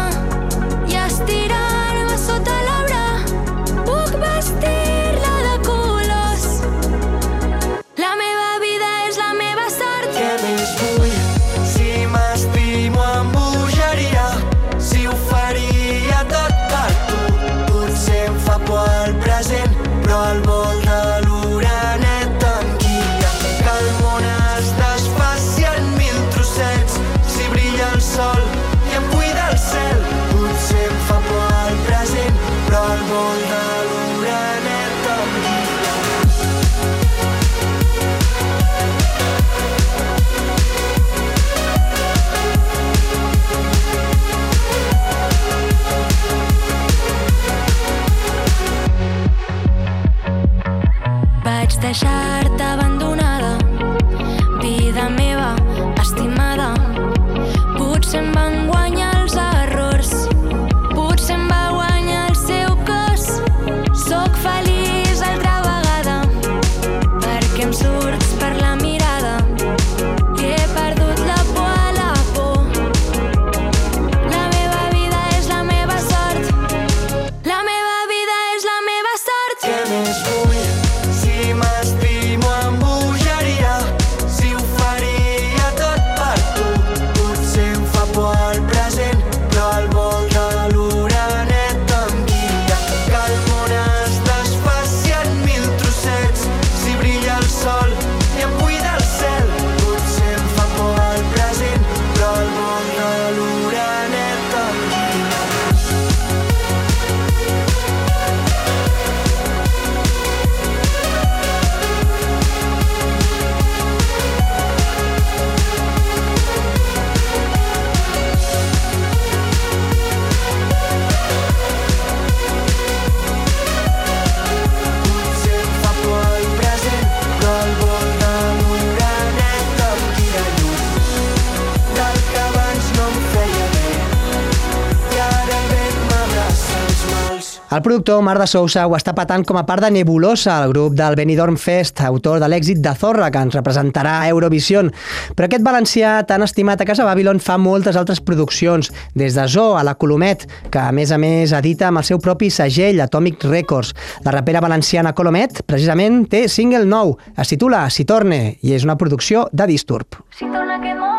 productor 137.92 138.22
Marc 138.22 138.40
de 138.40 138.46
Sousa 138.48 138.86
ho 138.88 138.94
està 138.96 139.12
patant 139.12 139.42
com 139.44 139.58
a 139.60 139.66
part 139.68 139.84
de 139.84 139.90
Nebulosa, 139.92 140.54
el 140.64 140.70
grup 140.70 140.94
del 140.96 141.12
Benidorm 141.18 141.58
Fest, 141.60 142.00
autor 142.00 142.38
de 142.40 142.48
l'èxit 142.48 142.80
de 142.80 142.94
Zorra, 142.96 143.28
que 143.28 143.42
ens 143.44 143.52
representarà 143.58 144.14
a 144.22 144.30
Eurovision. 144.32 144.88
Però 145.36 145.44
aquest 145.44 145.66
valencià 145.66 146.14
tan 146.24 146.40
estimat 146.46 146.80
a 146.80 146.88
Casa 146.88 147.04
Babylon 147.04 147.42
fa 147.44 147.58
moltes 147.60 147.98
altres 148.00 148.22
produccions, 148.24 148.88
des 149.12 149.36
de 149.36 149.44
Zo 149.44 149.74
a 149.76 149.84
la 149.84 149.98
Colomet, 150.00 150.48
que 150.72 150.80
a 150.80 150.88
més 150.96 151.12
a 151.12 151.20
més 151.20 151.52
edita 151.52 151.90
amb 151.90 152.00
el 152.00 152.08
seu 152.08 152.22
propi 152.22 152.48
segell, 152.48 153.04
Atomic 153.04 153.44
Records. 153.44 153.92
La 154.24 154.32
rapera 154.32 154.64
valenciana 154.64 155.12
Colomet, 155.12 155.66
precisament, 155.68 156.22
té 156.32 156.46
single 156.48 156.86
nou, 156.88 157.18
es 157.36 157.52
titula 157.52 157.84
Si 157.92 158.08
torne, 158.08 158.56
i 158.62 158.72
és 158.72 158.88
una 158.88 158.96
producció 158.96 159.50
de 159.52 159.68
Disturb. 159.68 160.22
Si 160.32 160.48
torna 160.48 160.80
aquest 160.80 160.96
món 160.96 161.11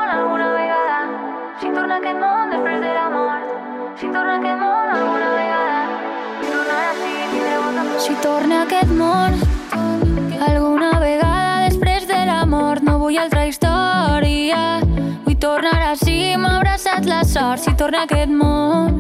aquest 8.84 8.98
món 9.00 10.44
alguna 10.44 11.00
vegada 11.00 11.70
després 11.70 12.06
de 12.08 12.18
la 12.28 12.44
mort, 12.46 12.84
no 12.84 12.98
vull 13.00 13.18
altra 13.18 13.46
història. 13.48 14.82
Vull 15.24 15.38
tornar 15.40 15.78
així, 15.92 16.36
m'ha 16.38 16.58
abraçat 16.58 17.08
la 17.08 17.22
sort, 17.24 17.64
si 17.64 17.72
torna 17.80 18.04
aquest 18.04 18.32
món. 18.32 19.00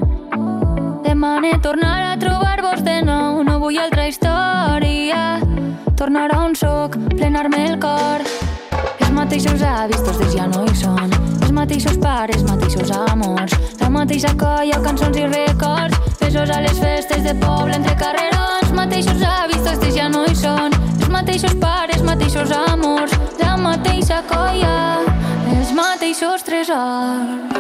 Demane 1.03 1.57
tornar 1.65 2.13
a 2.13 2.15
trobar-vos 2.21 2.83
de 2.85 3.01
nou, 3.03 3.43
no 3.43 3.57
vull 3.59 3.81
altra 3.81 4.07
història. 4.07 5.41
Tornar 5.99 6.29
a 6.31 6.39
on 6.45 6.55
soc, 6.55 6.95
plenar-me 7.17 7.65
el 7.73 7.77
cor. 7.83 8.23
Els 8.99 9.11
mateixos 9.11 9.67
avis, 9.67 10.05
tots 10.07 10.31
ja 10.31 10.47
no 10.47 10.63
hi 10.63 10.77
són. 10.79 11.11
Els 11.41 11.51
mateixos 11.51 11.99
pares, 11.99 12.47
mateixos 12.47 12.95
amors. 13.03 13.59
La 13.83 13.91
mateixa 13.91 14.31
colla, 14.39 14.79
cançons 14.87 15.19
i 15.19 15.27
records. 15.27 16.12
Besos 16.33 16.49
a 16.49 16.61
les 16.61 16.79
festes 16.79 17.23
de 17.23 17.35
poble 17.35 17.75
entre 17.75 17.93
carrerons. 17.95 18.71
Mateixos 18.73 19.21
avis, 19.21 19.59
tots 19.67 19.91
ja 19.93 20.07
no 20.09 20.23
hi 20.25 20.33
són. 20.33 20.73
Els 20.95 21.11
mateixos 21.13 21.53
pares, 21.61 22.01
mateixos 22.01 22.49
amors. 22.57 23.13
La 23.37 23.51
mateixa 23.61 24.17
colla, 24.31 24.73
els 25.53 25.75
mateixos 25.77 26.41
tresors. 26.47 27.53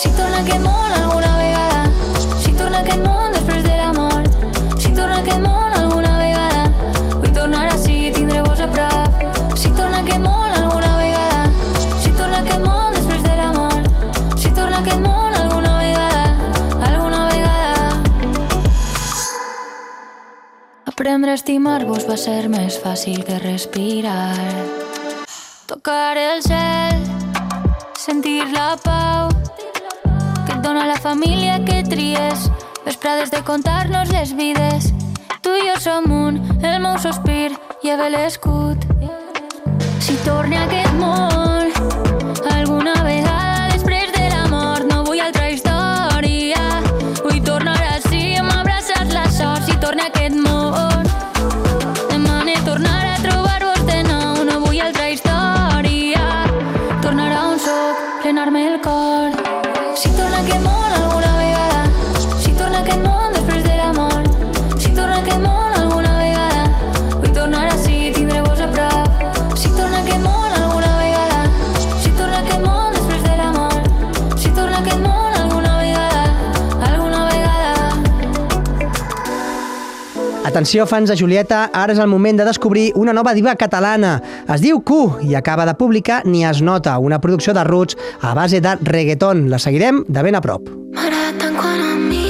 Si 0.00 0.08
torna 0.16 0.40
aquest 0.40 0.64
món 0.64 0.96
alguna 1.02 1.34
vegada, 1.42 1.84
si 2.40 2.56
torna 2.56 2.80
aquest 2.80 3.04
món 3.04 3.36
després 3.36 3.62
de 3.68 3.76
la 3.82 3.92
mort, 4.00 4.42
si 4.80 4.96
torna 4.96 5.20
aquest 5.20 5.44
món 5.44 5.65
Aprendre 21.16 21.32
a 21.32 21.40
estimar-vos 21.40 22.04
va 22.04 22.14
ser 22.20 22.50
més 22.52 22.74
fàcil 22.76 23.22
que 23.24 23.38
respirar. 23.40 24.36
Tocar 25.64 26.12
el 26.20 26.42
cel, 26.44 27.06
sentir 27.96 28.42
la 28.52 28.74
pau 28.84 29.30
que 29.62 30.52
et 30.52 30.60
dona 30.60 30.84
la 30.84 30.98
família 31.00 31.54
que 31.64 31.78
tries. 31.88 32.50
Vesprades 32.84 33.32
de 33.32 33.40
contar-nos 33.48 34.12
les 34.12 34.34
vides. 34.36 34.90
Tu 35.40 35.56
i 35.56 35.64
jo 35.70 35.78
som 35.80 36.12
un, 36.12 36.36
el 36.60 36.76
meu 36.84 37.00
sospir 37.00 37.56
lleva 37.80 38.10
l'escut. 38.12 38.84
Si 40.04 40.20
torne 40.28 40.60
a 40.60 40.68
aquest 40.68 41.00
món 41.00 41.35
Atenció, 80.56 80.86
fans 80.86 81.10
de 81.10 81.16
Julieta, 81.20 81.66
ara 81.76 81.92
és 81.92 81.98
el 82.00 82.08
moment 82.08 82.38
de 82.40 82.44
descobrir 82.48 82.86
una 82.96 83.12
nova 83.12 83.34
diva 83.36 83.52
catalana. 83.60 84.14
Es 84.48 84.62
diu 84.64 84.80
Q 84.80 85.20
i 85.28 85.36
acaba 85.36 85.66
de 85.68 85.74
publicar 85.76 86.22
Ni 86.24 86.46
es 86.48 86.62
nota, 86.64 86.96
una 86.96 87.20
producció 87.20 87.52
de 87.52 87.64
roots 87.68 87.98
a 88.22 88.32
base 88.32 88.62
de 88.64 88.72
reggaeton. 88.80 89.50
La 89.52 89.60
seguirem 89.60 90.06
de 90.08 90.22
ben 90.24 90.40
a 90.40 90.40
prop. 90.40 90.72
M'agrada 90.96 91.36
tant 91.42 91.60
quan 91.60 91.76
em 91.76 92.08
mires 92.08 92.25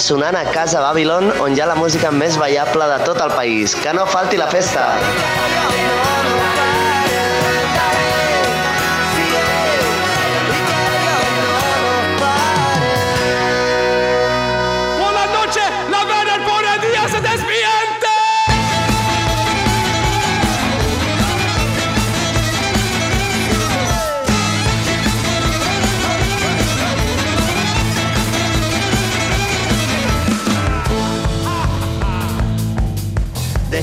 sonant 0.00 0.36
a 0.36 0.44
Casa 0.52 0.80
Babylon, 0.80 1.28
on 1.44 1.52
hi 1.52 1.60
ha 1.60 1.66
la 1.68 1.76
música 1.76 2.10
més 2.10 2.38
ballable 2.40 2.88
de 2.94 2.98
tot 3.04 3.20
el 3.20 3.36
país. 3.36 3.76
Que 3.76 3.92
no 3.92 4.06
falti 4.08 4.40
la 4.40 4.48
festa! 4.48 4.88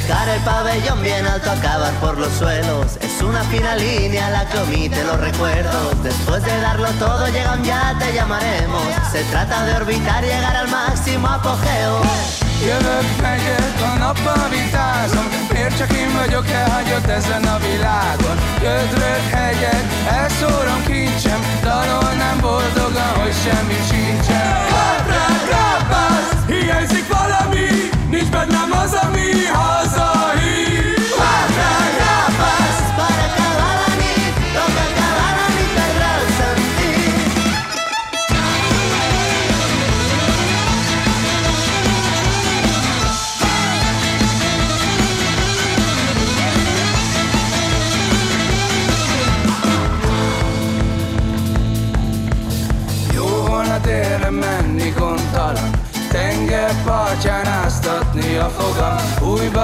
Dejar 0.07 0.27
el 0.27 0.41
pabellón 0.41 1.01
bien 1.01 1.25
alto, 1.25 1.49
acabar 1.49 1.93
por 2.01 2.17
los 2.17 2.33
suelos. 2.33 2.97
Es 2.99 3.21
una 3.21 3.41
fina 3.45 3.75
línea 3.75 4.29
la 4.31 4.45
que 4.49 4.57
omite 4.59 5.01
los 5.05 5.17
recuerdos. 5.17 6.03
Después 6.03 6.43
de 6.43 6.59
darlo 6.59 6.89
todo, 6.99 7.25
llega 7.27 7.53
un 7.53 7.63
ya 7.63 7.95
te 7.97 8.13
llamaremos. 8.13 8.83
Se 9.11 9.23
trata 9.25 9.63
de 9.65 9.75
orbitar 9.75 10.23
y 10.25 10.27
llegar 10.27 10.57
al 10.57 10.67
máximo 10.67 11.27
apogeo. 11.27 12.01
Jövök 12.65 13.21
megért 13.21 13.81
a 13.81 13.97
nappal 13.97 14.49
vitázom 14.49 15.27
Miért 15.51 15.77
csak 15.77 15.91
én 15.93 16.13
vagyok 16.13 16.47
elhagyott 16.47 17.07
ezen 17.07 17.43
a 17.43 17.57
világon 17.57 18.37
Gödrök 18.59 19.25
hegyek, 19.31 19.83
elszórom 20.09 20.83
kincsem 20.85 21.41
Dalolnám 21.63 22.37
boldogan, 22.41 23.13
hogy 23.21 23.35
semmi 23.43 23.79
sincsen 23.89 24.51
Kapra, 24.73 25.25
kapasz, 25.51 26.31
hiányzik 26.47 27.02
Nicht 28.13 28.31
Bernard 28.31 28.69
Masami, 28.69 29.33
Hasa. 29.51 30.02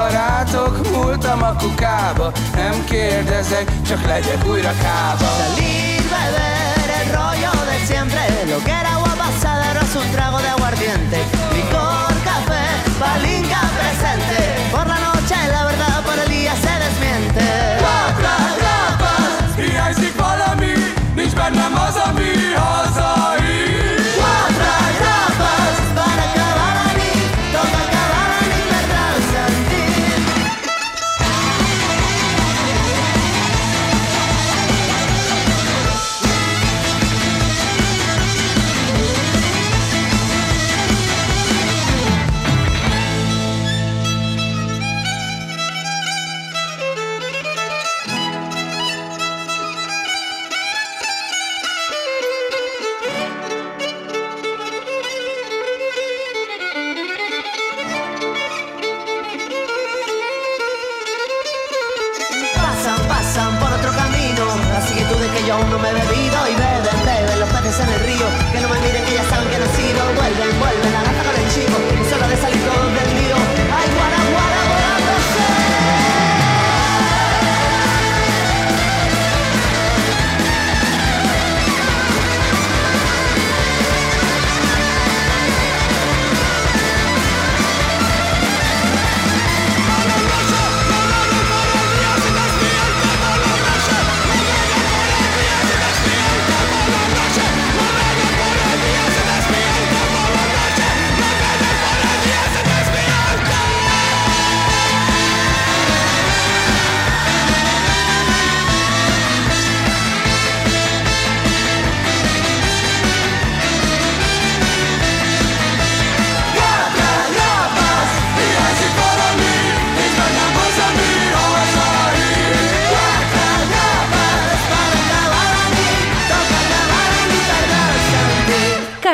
Barátok, 0.10 0.92
múltam 0.92 1.44
a 1.44 1.54
kukába 1.60 2.32
Nem 2.56 2.86
kérdezek, 2.86 3.72
csak 3.88 4.06
legyek 4.06 4.46
újra 4.48 4.74
kába 4.82 5.30
Salir, 5.40 6.02
beber 6.12 6.90
el 7.00 7.08
rollo 7.18 7.52
de 7.70 7.78
siempre. 7.90 8.24
Lo 8.52 8.60
que 8.66 8.74
era 8.82 8.92
agua 8.98 9.14
pasada 9.24 9.66
es 9.86 9.96
un 10.02 10.08
trago 10.16 10.40
de 10.46 10.50
aguardiente. 10.56 11.20
Licor, 11.56 12.14
café, 12.30 12.66
palinca 13.02 13.62
presente. 13.78 14.42
Por 14.76 14.86
la 14.94 15.00
noche 15.08 15.36
la 15.56 15.62
verdad, 15.68 15.79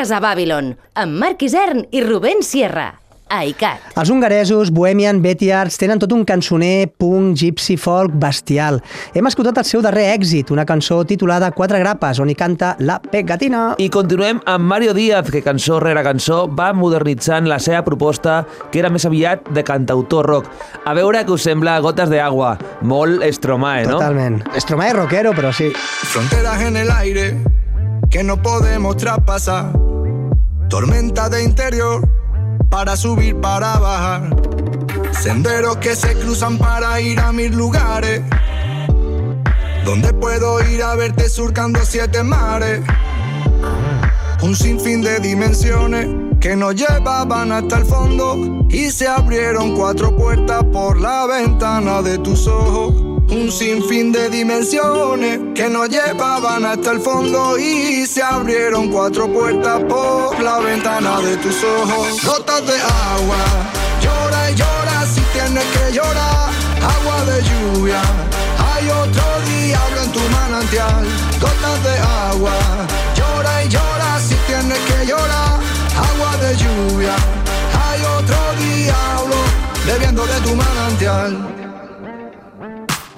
Casa 0.05 0.19
Babylon, 0.21 0.67
amb 0.93 1.17
Marc 1.17 1.41
Isern 1.41 1.79
i 1.89 2.03
Rubén 2.03 2.43
Sierra. 2.45 2.91
A 3.25 3.39
ICAT. 3.41 3.95
Els 3.97 4.09
hongaresos, 4.13 4.69
Bohemian 4.69 5.17
Betiards, 5.23 5.79
tenen 5.81 5.97
tot 5.97 6.11
un 6.13 6.21
cançoner 6.29 6.91
punk, 6.93 7.33
gypsy, 7.41 7.73
folk, 7.81 8.13
bestial. 8.21 8.77
Hem 9.17 9.25
escoltat 9.25 9.63
el 9.63 9.65
seu 9.65 9.81
darrer 9.81 10.03
èxit, 10.11 10.51
una 10.53 10.61
cançó 10.69 10.99
titulada 11.09 11.49
Quatre 11.57 11.79
grapes, 11.81 12.19
on 12.21 12.29
hi 12.29 12.35
canta 12.37 12.75
La 12.85 12.99
Pegatina. 13.01 13.63
I 13.81 13.89
continuem 13.89 14.43
amb 14.45 14.69
Mario 14.69 14.93
Díaz, 14.93 15.31
que 15.33 15.41
cançó 15.41 15.79
rere 15.81 16.05
cançó 16.05 16.43
va 16.45 16.69
modernitzant 16.77 17.49
la 17.49 17.57
seva 17.57 17.81
proposta, 17.81 18.43
que 18.69 18.83
era 18.83 18.93
més 18.93 19.09
aviat 19.09 19.49
de 19.57 19.65
cantautor 19.65 20.29
rock. 20.29 20.53
A 20.85 20.93
veure 20.93 21.25
què 21.25 21.33
us 21.33 21.49
sembla 21.49 21.79
Gotes 21.81 22.13
de 22.13 22.21
Agua. 22.21 22.59
Molt 22.85 23.25
Stromae, 23.39 23.89
no? 23.89 23.97
Totalment. 23.97 24.43
Stromae 24.61 24.93
rockero, 25.01 25.33
però 25.33 25.49
sí. 25.49 25.73
Fronteras 26.13 26.61
en 26.61 26.77
el 26.77 26.93
aire 26.93 27.31
que 28.11 28.23
no 28.23 28.41
podemos 28.41 28.95
traspasar. 28.97 29.94
Tormenta 30.69 31.29
de 31.29 31.43
interior 31.43 32.07
para 32.69 32.95
subir, 32.97 33.39
para 33.39 33.77
bajar. 33.77 34.35
Senderos 35.11 35.77
que 35.77 35.95
se 35.95 36.13
cruzan 36.15 36.57
para 36.57 36.99
ir 36.99 37.19
a 37.19 37.31
mil 37.31 37.55
lugares. 37.55 38.21
Donde 39.85 40.11
puedo 40.13 40.61
ir 40.69 40.83
a 40.83 40.95
verte 40.95 41.29
surcando 41.29 41.79
siete 41.85 42.23
mares. 42.23 42.81
Un 44.41 44.55
sinfín 44.55 45.01
de 45.01 45.19
dimensiones 45.19 46.07
que 46.41 46.55
nos 46.55 46.75
llevaban 46.75 47.51
hasta 47.51 47.77
el 47.77 47.85
fondo 47.85 48.65
y 48.69 48.91
se 48.91 49.07
abrieron 49.07 49.75
cuatro 49.75 50.15
puertas 50.15 50.63
por 50.65 50.99
la 50.99 51.25
ventana 51.25 52.01
de 52.01 52.17
tus 52.17 52.47
ojos. 52.47 53.14
Un 53.29 53.51
sinfín 53.51 54.11
de 54.11 54.29
dimensiones 54.29 55.39
que 55.55 55.67
nos 55.69 55.89
llevaban 55.89 56.65
hasta 56.65 56.91
el 56.91 56.99
fondo 56.99 57.57
y 57.57 58.05
se 58.05 58.21
abrieron 58.21 58.89
cuatro 58.89 59.27
puertas 59.27 59.81
por 59.83 60.41
la 60.41 60.59
ventana 60.59 61.19
de 61.21 61.35
tus 61.37 61.63
ojos. 61.63 62.23
Gotas 62.23 62.65
de 62.67 62.75
agua, 62.75 63.43
llora 64.01 64.51
y 64.51 64.55
llora 64.55 65.05
si 65.13 65.21
tienes 65.33 65.63
que 65.63 65.93
llorar. 65.93 66.49
Agua 66.81 67.25
de 67.25 67.41
lluvia, 67.41 68.01
hay 68.73 68.89
otro 68.89 69.23
diablo 69.49 70.01
en 70.03 70.11
tu 70.11 70.19
manantial. 70.29 71.05
Gotas 71.41 71.83
de 71.83 71.97
agua, 72.29 72.53
llora 73.17 73.63
y 73.63 73.69
llora 73.69 74.19
si 74.19 74.35
tienes 74.47 74.79
que 74.79 75.07
llorar. 75.07 75.59
Agua 76.09 76.37
de 76.37 76.55
lluvia. 76.57 77.15
Hay 77.83 78.01
otro 78.01 78.37
diablo 78.59 79.35
bebiendo 79.85 80.25
de 80.25 80.39
tu 80.41 80.55
manantial. 80.55 81.64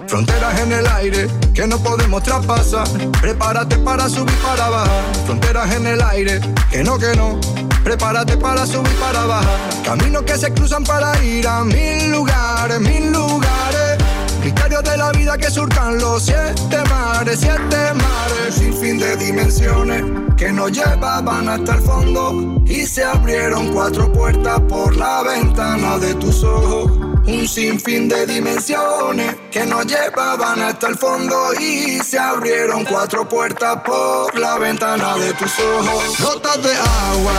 Fronteras 0.07 0.59
en 0.61 0.71
el 0.71 0.87
aire 0.87 1.27
que 1.53 1.67
no 1.67 1.77
podemos 1.79 2.23
traspasar. 2.23 2.87
Prepárate 3.19 3.77
para 3.79 4.07
subir, 4.07 4.35
para 4.37 4.69
bajar. 4.69 5.03
Fronteras 5.25 5.75
en 5.75 5.85
el 5.85 6.01
aire 6.01 6.39
que 6.71 6.81
no, 6.83 6.97
que 6.97 7.13
no. 7.15 7.39
Prepárate 7.83 8.37
para 8.37 8.65
subir, 8.65 8.95
para 8.99 9.25
bajar. 9.25 9.59
Caminos 9.83 10.23
que 10.23 10.37
se 10.37 10.53
cruzan 10.53 10.85
para 10.85 11.21
ir 11.23 11.45
a 11.45 11.63
mil 11.65 12.11
lugares, 12.11 12.79
mil 12.79 13.11
lugares. 13.11 13.97
Misterios 14.43 14.83
de 14.83 14.95
la 14.95 15.11
vida 15.11 15.37
que 15.37 15.51
surcan 15.51 15.97
los 15.99 16.23
siete 16.23 16.77
mares, 16.89 17.39
siete 17.41 17.93
mares. 17.93 18.55
Sin 18.57 18.73
fin 18.73 18.97
de 18.97 19.17
dimensiones 19.17 20.05
que 20.37 20.53
nos 20.53 20.71
llevaban 20.71 21.49
hasta 21.49 21.75
el 21.75 21.81
fondo. 21.81 22.61
Y 22.65 22.85
se 22.85 23.03
abrieron 23.03 23.73
cuatro 23.73 24.11
puertas 24.13 24.61
por 24.69 24.95
la 24.95 25.23
ventana 25.23 25.97
de 25.97 26.15
tus 26.15 26.45
ojos. 26.45 27.06
Un 27.27 27.45
sinfín 27.45 28.07
de 28.07 28.25
dimensiones 28.25 29.35
que 29.51 29.65
nos 29.65 29.85
llevaban 29.85 30.61
hasta 30.61 30.87
el 30.87 30.97
fondo 30.97 31.53
y 31.59 31.99
se 31.99 32.17
abrieron 32.17 32.85
cuatro 32.85 33.27
puertas 33.27 33.79
por 33.85 34.39
la 34.39 34.57
ventana 34.57 35.17
de 35.17 35.33
tus 35.33 35.51
ojos. 35.59 36.17
Gotas 36.21 36.63
de 36.63 36.71
agua, 36.71 37.33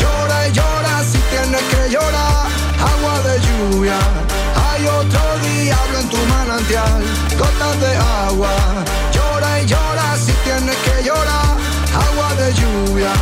llora 0.00 0.48
y 0.48 0.52
llora 0.52 1.04
si 1.04 1.18
tienes 1.18 1.60
que 1.60 1.90
llorar. 1.90 2.46
Agua 2.80 3.20
de 3.20 3.38
lluvia, 3.46 3.98
hay 4.64 4.86
otro 4.86 5.20
diablo 5.42 5.98
en 5.98 6.08
tu 6.08 6.16
manantial. 6.16 7.02
Gotas 7.38 7.80
de 7.82 7.96
agua, 7.96 8.56
llora 9.12 9.60
y 9.60 9.66
llora 9.66 10.16
si 10.16 10.32
tienes 10.42 10.76
que 10.76 11.04
llorar. 11.04 11.54
Agua 11.92 12.34
de 12.34 12.54
lluvia, 12.54 13.12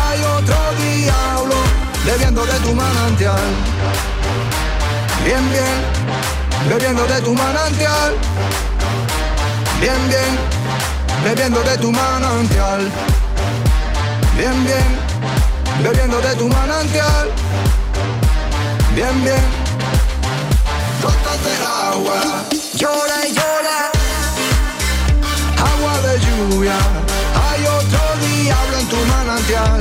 hay 0.00 0.20
otro 0.22 0.56
diablo 0.78 1.56
bebiendo 2.06 2.46
de 2.46 2.58
tu 2.60 2.72
manantial 2.72 4.09
bien, 5.24 5.50
bien, 5.50 5.76
bebiendo 6.68 7.06
de 7.06 7.20
tu 7.20 7.34
manantial. 7.34 8.14
Bien, 9.80 10.08
bien, 10.08 10.38
bebiendo 11.24 11.62
de 11.62 11.78
tu 11.78 11.90
manantial. 11.90 12.90
Bien, 14.36 14.64
bien, 14.64 14.98
bebiendo 15.82 16.20
de 16.20 16.34
tu 16.36 16.48
manantial. 16.48 17.30
Bien, 18.94 19.24
bien, 19.24 19.44
gotas 21.02 21.44
de 21.44 21.54
agua. 21.64 22.20
Llora 22.74 23.26
y 23.28 23.32
llora, 23.32 23.90
agua 25.70 26.00
de 26.06 26.18
lluvia. 26.18 26.78
Hay 27.48 27.66
otro 27.66 28.00
diablo 28.26 28.78
en 28.78 28.88
tu 28.88 28.96
manantial. 29.06 29.80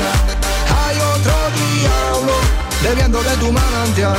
Lluvia. 0.00 0.12
Hay 0.76 0.96
otro 0.96 1.34
diablo 1.60 2.32
bebiendo 2.82 3.22
de 3.22 3.36
tu 3.36 3.52
manantial. 3.52 4.16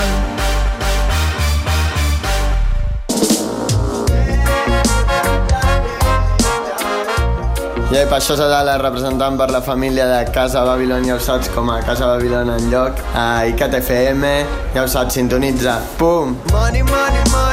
I 7.92 8.06
per 8.08 8.22
això 8.22 8.38
serà 8.40 8.62
la 8.64 8.78
representant 8.80 9.36
per 9.36 9.50
la 9.52 9.60
família 9.62 10.06
de 10.08 10.32
Casa 10.32 10.64
Babilon, 10.64 11.04
ja 11.04 11.18
ho 11.18 11.20
saps, 11.20 11.52
com 11.52 11.70
a 11.70 11.82
Casa 11.84 12.08
Babilon 12.08 12.50
en 12.54 12.72
lloc, 12.72 13.04
a 13.14 13.46
ICAT 13.52 13.82
FM, 13.82 14.32
ja 14.74 14.86
ho 14.86 14.88
saps, 14.88 15.20
sintonitza. 15.20 15.82
Pum! 16.00 16.38
Money, 16.54 16.88
money, 16.88 17.24
money 17.36 17.51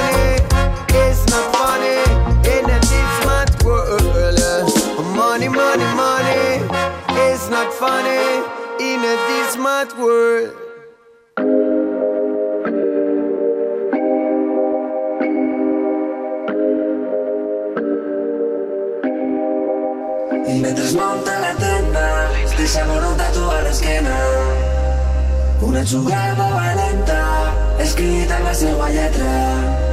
not 7.58 7.74
funny 7.74 8.26
in 8.88 9.00
a 9.02 9.16
smart 9.50 9.90
world. 9.98 10.54
I 20.46 20.60
mentre 20.62 20.84
es 20.84 20.94
munta 20.94 21.34
la 21.44 21.52
tenda, 21.64 22.06
veure 22.90 23.06
un 23.10 23.16
tatu 23.16 23.42
a 23.56 23.60
l'esquena. 23.66 24.16
Una 25.68 25.82
jugada 25.84 26.48
valenta, 26.62 27.20
escrita 27.80 28.38
en 28.38 28.44
la 28.44 28.54
seva 28.54 28.88
lletra. 28.88 29.87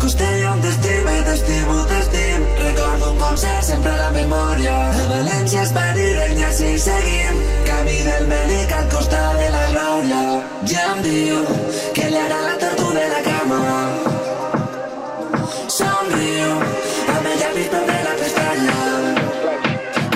A 0.00 0.02
la 0.02 0.06
costella 0.06 0.52
on 0.54 0.60
t'estime, 0.60 1.22
t'estimo, 1.24 1.84
t'estim. 1.84 2.44
Recordo 2.56 3.10
un 3.12 3.18
concert 3.18 3.62
sempre 3.62 3.92
la 3.98 4.08
memòria. 4.10 4.72
A 4.96 5.04
València 5.10 5.60
es 5.60 5.72
va 5.76 5.92
dir 5.92 6.16
i 6.38 6.44
així 6.46 6.70
seguim. 6.80 7.36
Camí 7.66 7.98
del 8.06 8.24
Melic 8.30 8.72
al 8.72 8.88
costat 8.94 9.36
de 9.36 9.50
la 9.52 9.64
glòria. 9.74 10.22
Ja 10.72 10.86
em 10.94 11.02
diu 11.04 11.44
que 11.92 12.08
li 12.08 12.16
agrada 12.16 12.48
la 12.48 12.56
tortuga 12.62 12.96
de 12.96 13.08
la 13.12 13.20
cama. 13.28 13.60
Somriu, 15.76 16.50
amb 17.16 17.32
el 17.32 17.38
llapis 17.42 17.68
per 17.74 17.84
de 17.92 17.98
la 18.08 18.14
pestanya. 18.22 18.78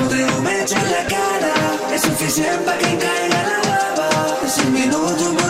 Un 0.00 0.08
triomfeig 0.14 0.78
en 0.80 0.92
la 0.94 1.04
cara 1.12 1.56
és 1.92 2.08
suficient 2.08 2.64
perquè 2.70 2.96
caiga 3.04 3.48
la 3.50 3.60
bava. 3.68 4.08
En 4.40 4.56
cinc 4.56 4.78
minuts 4.80 5.28
un 5.28 5.44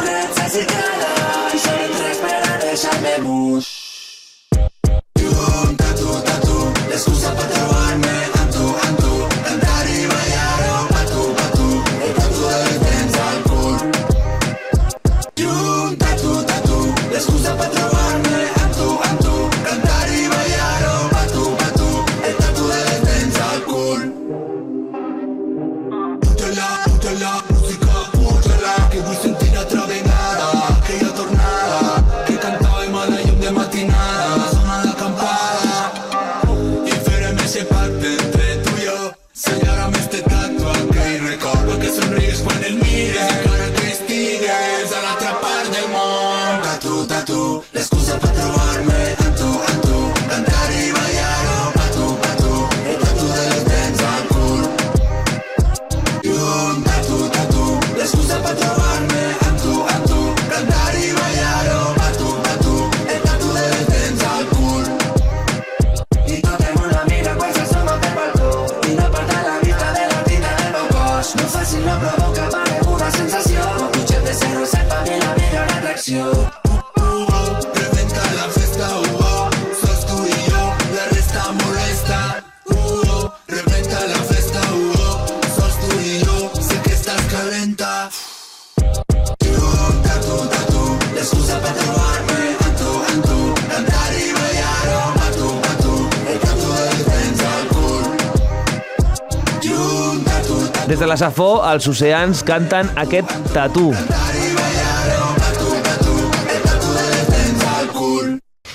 la 101.14 101.18
Safó, 101.18 101.61
els 101.70 101.85
oceans 101.87 102.40
canten 102.42 102.88
aquest 102.98 103.31
tatú. 103.55 103.92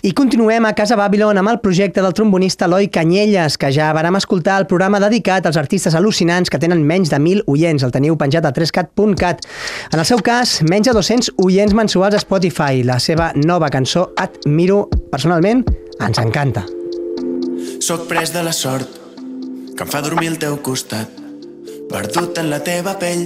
I 0.08 0.14
continuem 0.16 0.64
a 0.64 0.72
Casa 0.78 0.96
Babylon 0.96 1.42
amb 1.42 1.52
el 1.52 1.60
projecte 1.60 2.00
del 2.00 2.16
trombonista 2.16 2.70
Eloi 2.70 2.88
Canyelles, 2.88 3.60
que 3.60 3.74
ja 3.76 3.90
vàrem 3.92 4.16
escoltar 4.16 4.56
el 4.62 4.70
programa 4.72 5.04
dedicat 5.04 5.52
als 5.52 5.60
artistes 5.60 6.00
al·lucinants 6.00 6.48
que 6.48 6.62
tenen 6.64 6.86
menys 6.88 7.12
de 7.12 7.20
1.000 7.20 7.44
oients. 7.52 7.84
El 7.84 7.92
teniu 7.92 8.16
penjat 8.16 8.48
a 8.48 8.56
3cat.cat. 8.56 9.44
En 9.92 10.00
el 10.00 10.08
seu 10.08 10.24
cas, 10.24 10.62
menys 10.64 10.88
de 10.88 10.96
200 10.96 11.34
oients 11.44 11.76
mensuals 11.76 12.16
a 12.16 12.24
Spotify. 12.24 12.86
La 12.88 13.02
seva 13.04 13.34
nova 13.36 13.68
cançó, 13.68 14.14
Admiro, 14.16 14.86
personalment, 15.12 15.68
ens 16.00 16.24
encanta. 16.24 16.64
Sóc 17.84 18.08
pres 18.08 18.32
de 18.32 18.48
la 18.48 18.56
sort 18.56 18.96
que 19.76 19.84
em 19.84 19.92
fa 19.92 20.08
dormir 20.08 20.32
al 20.32 20.40
teu 20.40 20.62
costat. 20.64 21.19
Perdut 21.90 22.38
en 22.38 22.52
la 22.52 22.60
teva 22.62 22.92
pell, 23.02 23.24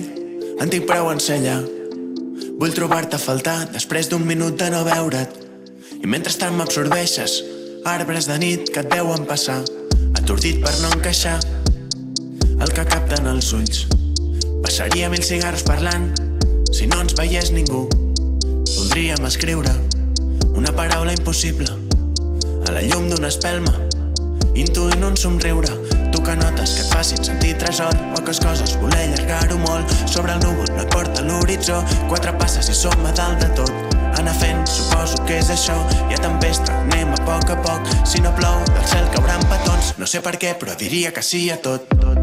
en 0.64 0.70
tinc 0.72 0.86
prou 0.88 1.10
en 1.12 1.18
ser 1.20 1.36
allà. 1.42 1.58
Vull 2.62 2.72
trobar-te 2.72 3.18
a 3.18 3.20
faltar 3.20 3.58
després 3.74 4.08
d'un 4.08 4.24
minut 4.24 4.56
de 4.56 4.70
no 4.72 4.86
veure't. 4.88 5.34
I 6.00 6.08
mentrestant 6.08 6.56
m'absorbeixes, 6.56 7.34
arbres 7.92 8.30
de 8.32 8.38
nit 8.40 8.72
que 8.72 8.86
et 8.86 8.96
veuen 8.96 9.28
passar, 9.28 9.58
atordit 10.16 10.62
per 10.64 10.72
no 10.80 10.94
encaixar 10.96 11.36
el 12.64 12.72
que 12.72 12.88
capten 12.88 13.28
els 13.34 13.52
ulls. 13.58 13.84
Passaria 14.64 15.12
mil 15.12 15.28
cigarros 15.28 15.68
parlant 15.68 16.14
si 16.72 16.88
no 16.88 17.02
ens 17.04 17.18
veiés 17.20 17.52
ningú. 17.52 17.90
Voldríem 18.78 19.28
escriure 19.28 19.76
una 20.56 20.72
paraula 20.72 21.12
impossible 21.12 21.68
a 21.68 22.72
la 22.72 22.88
llum 22.88 23.12
d'una 23.12 23.28
espelma, 23.28 23.76
intuint 24.56 25.04
un 25.04 25.20
somriure. 25.20 26.03
Que 26.24 26.38
notes 26.38 26.72
que 26.72 26.82
et 26.82 26.88
facin 26.88 27.20
sentir 27.20 27.58
tresor, 27.60 27.92
poques 28.16 28.40
coses, 28.40 28.78
voler 28.80 29.02
allargar-ho 29.10 29.58
molt. 29.60 29.92
Sobre 30.08 30.32
el 30.32 30.40
núvol 30.40 30.72
et 30.80 30.88
porta 30.96 31.26
l'horitzó, 31.28 31.82
quatre 32.08 32.32
passes 32.40 32.72
i 32.72 32.78
som 32.80 33.06
a 33.06 33.12
dalt 33.12 33.44
de 33.44 33.52
tot. 33.60 34.00
Anar 34.22 34.36
fent, 34.40 34.64
suposo 34.72 35.20
que 35.28 35.42
és 35.42 35.52
això. 35.52 35.76
Hi 36.08 36.16
ha 36.16 36.24
tempesta, 36.24 36.80
anem 36.88 37.12
a 37.12 37.22
poc 37.28 37.52
a 37.52 37.60
poc. 37.68 37.96
Si 38.08 38.24
no 38.24 38.32
plou, 38.40 38.64
del 38.72 38.92
cel 38.96 39.12
cauran 39.18 39.44
petons. 39.52 39.98
No 40.00 40.08
sé 40.08 40.24
per 40.24 40.38
què, 40.40 40.56
però 40.56 40.80
diria 40.80 41.12
que 41.12 41.26
sí 41.28 41.50
a 41.52 41.60
tot. 41.60 41.92
No 42.00 42.23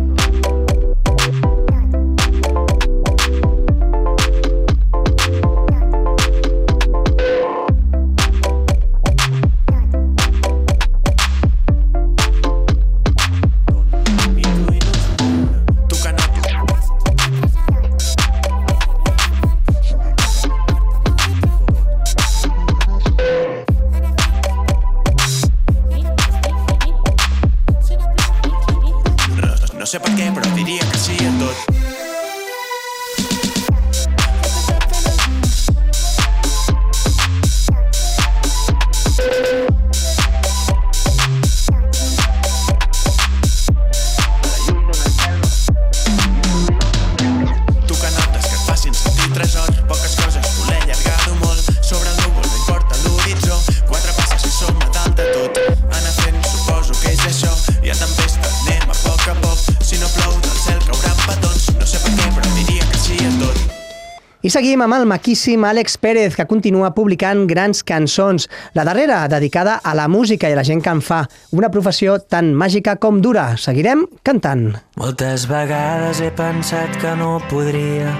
Seguim 64.51 64.81
amb 64.83 64.97
el 64.97 65.05
maquíssim 65.07 65.63
Àlex 65.63 65.95
Pérez, 66.03 66.35
que 66.35 66.47
continua 66.51 66.89
publicant 66.91 67.45
grans 67.47 67.85
cançons. 67.87 68.49
La 68.75 68.83
darrera, 68.89 69.21
dedicada 69.31 69.77
a 69.79 69.93
la 69.95 70.09
música 70.11 70.49
i 70.51 70.57
a 70.57 70.59
la 70.59 70.65
gent 70.67 70.83
que 70.83 70.91
en 70.91 71.03
fa. 71.07 71.21
Una 71.55 71.71
professió 71.71 72.17
tan 72.19 72.51
màgica 72.59 72.97
com 72.99 73.21
dura. 73.23 73.53
Seguirem 73.63 74.03
cantant. 74.27 74.73
Moltes 74.99 75.47
vegades 75.47 76.19
he 76.19 76.33
pensat 76.35 76.99
que 76.99 77.15
no 77.21 77.37
podria. 77.53 78.11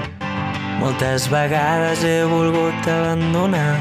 Moltes 0.79 1.27
vegades 1.33 2.05
he 2.07 2.21
volgut 2.31 2.87
abandonar. 2.87 3.75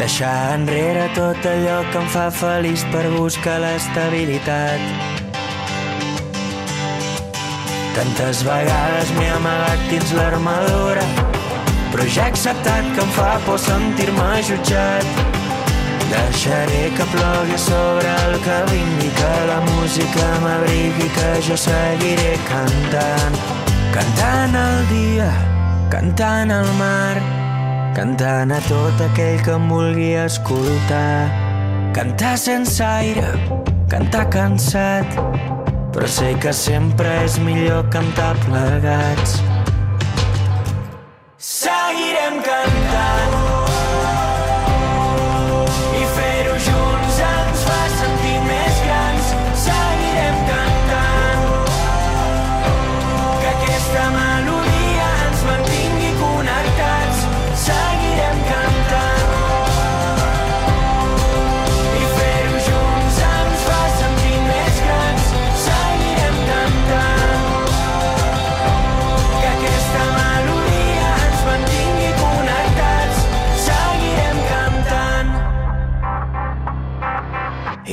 Deixar 0.00 0.54
enrere 0.56 1.10
tot 1.18 1.44
allò 1.44 1.82
que 1.90 2.00
em 2.00 2.08
fa 2.14 2.30
feliç 2.32 2.88
per 2.94 3.04
buscar 3.18 3.60
l'estabilitat. 3.60 5.13
Tantes 7.94 8.42
vegades 8.42 9.10
m'he 9.14 9.28
amagat 9.30 9.82
dins 9.86 10.12
l'armadura, 10.16 11.04
però 11.92 12.06
ja 12.10 12.24
he 12.24 12.32
acceptat 12.32 12.88
que 12.96 13.02
em 13.04 13.12
fa 13.14 13.36
por 13.46 13.58
sentir-me 13.62 14.42
jutjat. 14.42 15.06
Deixaré 16.10 16.90
que 16.96 17.06
plogui 17.12 17.58
sobre 17.58 18.10
el 18.24 18.34
que 18.42 18.58
vingui, 18.72 19.10
que 19.14 19.32
la 19.50 19.60
música 19.70 20.26
m'abrigui, 20.42 21.08
que 21.14 21.30
jo 21.46 21.56
seguiré 21.56 22.34
cantant. 22.50 23.38
Cantant 23.94 24.58
el 24.58 24.78
dia, 24.90 25.30
cantant 25.94 26.50
el 26.50 26.70
mar, 26.80 27.16
cantant 27.94 28.56
a 28.58 28.62
tot 28.66 29.06
aquell 29.06 29.38
que 29.46 29.54
em 29.54 29.70
vulgui 29.70 30.12
escoltar. 30.26 31.30
Cantar 31.94 32.34
sense 32.42 32.82
aire, 32.82 33.36
cantar 33.86 34.26
cansat, 34.34 35.14
però 35.94 36.08
sé 36.10 36.32
que 36.42 36.52
sempre 36.52 37.10
és 37.22 37.38
millor 37.38 37.86
cantar 37.94 38.34
plegats. 38.42 39.38
Seguirem 41.38 42.40
cantant 42.42 43.53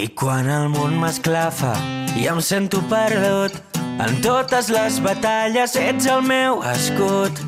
I 0.02 0.08
quan 0.18 0.47
el 0.49 0.64
món 0.74 0.95
m'esclafa 0.97 1.76
i 2.18 2.24
em 2.32 2.39
sento 2.41 2.80
perdut, 2.89 3.54
en 4.02 4.16
totes 4.26 4.72
les 4.74 4.95
batalles 5.06 5.76
ets 5.78 6.08
el 6.10 6.24
meu 6.26 6.64
escut. 6.72 7.41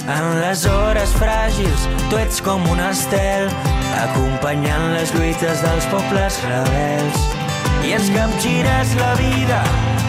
En 0.00 0.28
les 0.38 0.62
hores 0.70 1.12
fràgils 1.18 1.84
tu 2.08 2.16
ets 2.16 2.40
com 2.46 2.64
un 2.72 2.80
estel, 2.86 3.44
acompanyant 4.06 4.86
les 4.94 5.12
lluites 5.12 5.60
dels 5.66 5.88
pobles 5.92 6.38
rebels. 6.46 7.26
I 7.84 7.92
ens 7.98 8.08
capgires 8.16 8.94
la 8.96 9.12
vida 9.20 9.60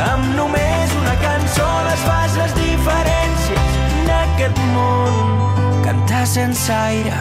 amb 0.07 0.29
només 0.37 0.93
una 1.01 1.17
cançó, 1.25 1.67
les 1.89 2.05
fas 2.07 2.37
les 2.39 2.55
diferències 2.61 3.75
d'aquest 4.07 4.63
món. 4.71 5.83
Cantar 5.83 6.23
sense 6.31 6.71
aire, 6.77 7.19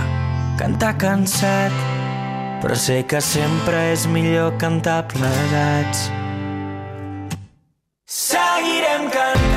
cantar 0.62 0.94
cansat, 1.02 1.91
però 2.62 2.76
sé 2.78 3.02
que 3.10 3.18
sempre 3.20 3.78
és 3.90 4.06
millor 4.06 4.54
cantar 4.62 5.00
plegats. 5.10 6.06
Seguirem 8.06 9.10
cantant 9.10 9.51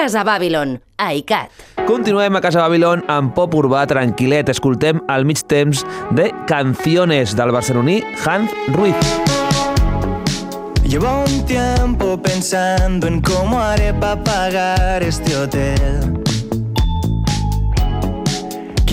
Casa 0.00 0.24
Babylon, 0.24 0.80
a 0.96 1.12
ICAT. 1.12 1.50
Continuem 1.84 2.32
a 2.32 2.40
Casa 2.40 2.62
Babilón 2.62 3.02
amb 3.12 3.34
pop 3.36 3.52
urbà 3.58 3.82
tranquil·let. 3.84 4.48
Escoltem 4.48 5.02
al 5.12 5.26
mig 5.28 5.42
temps 5.44 5.82
de 6.16 6.30
Canciones 6.48 7.34
del 7.36 7.52
barceloní 7.52 7.98
Hans 8.24 8.54
Ruiz. 8.72 8.96
Llevo 10.88 11.12
un 11.26 11.44
tiempo 11.44 12.16
pensando 12.16 13.08
en 13.12 13.20
cómo 13.20 13.60
haré 13.60 13.92
para 13.92 14.24
pagar 14.24 15.02
este 15.02 15.36
hotel. 15.36 16.29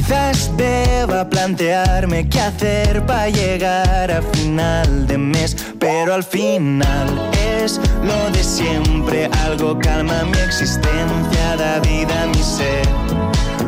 Quizás 0.07 0.55
deba 0.55 1.27
plantearme 1.29 2.29
qué 2.29 2.39
hacer 2.39 3.05
para 3.05 3.27
llegar 3.27 4.09
a 4.09 4.21
final 4.21 5.05
de 5.05 5.17
mes, 5.17 5.53
pero 5.79 6.13
al 6.13 6.23
final 6.23 7.29
es 7.59 7.81
lo 8.05 8.31
de 8.31 8.41
siempre, 8.41 9.29
algo 9.43 9.77
calma 9.77 10.23
mi 10.23 10.37
existencia, 10.37 11.57
da 11.57 11.79
vida 11.79 12.23
a 12.23 12.27
mi 12.27 12.41
ser. 12.41 12.87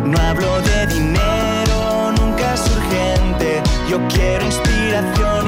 No 0.05 0.17
hablo 0.17 0.61
de 0.61 0.87
dinero, 0.87 2.13
nunca 2.17 2.53
es 2.53 2.61
urgente, 2.71 3.61
yo 3.89 3.99
quiero 4.07 4.45
inspiración 4.45 5.38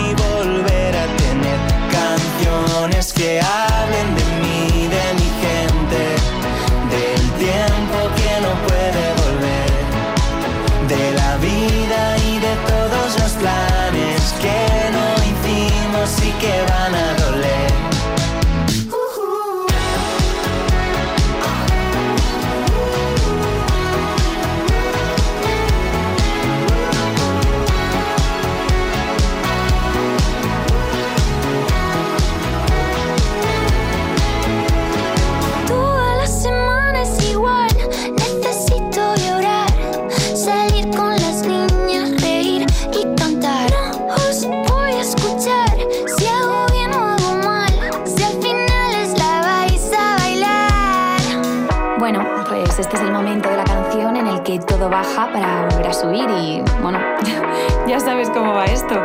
para 55.41 55.65
volver 55.65 55.87
a 55.87 55.93
subir 55.93 56.29
y, 56.29 56.63
bueno, 56.81 56.99
ya 57.87 57.99
sabes 57.99 58.29
cómo 58.29 58.53
va 58.53 58.65
esto. 58.65 59.01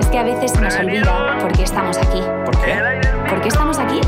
Es 0.00 0.06
que 0.06 0.18
a 0.18 0.24
veces 0.24 0.52
se 0.52 0.60
nos 0.60 0.74
olvida 0.76 1.38
por 1.40 1.52
qué 1.52 1.62
estamos 1.62 1.98
aquí. 1.98 2.22
¿Por 2.44 2.58
qué? 2.62 2.76
¿Por 3.28 3.40
qué 3.42 3.48
estamos 3.48 3.78
aquí? 3.78 4.00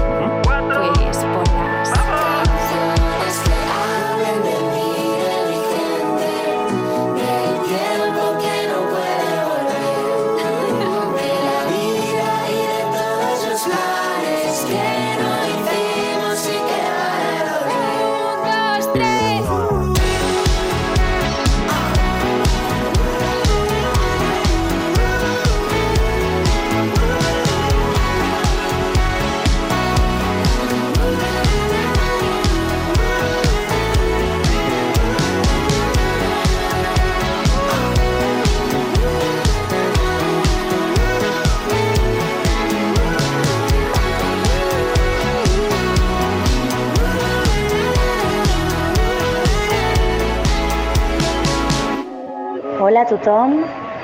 Hola 52.98 53.06
a 53.06 53.10
tothom, 53.14 53.52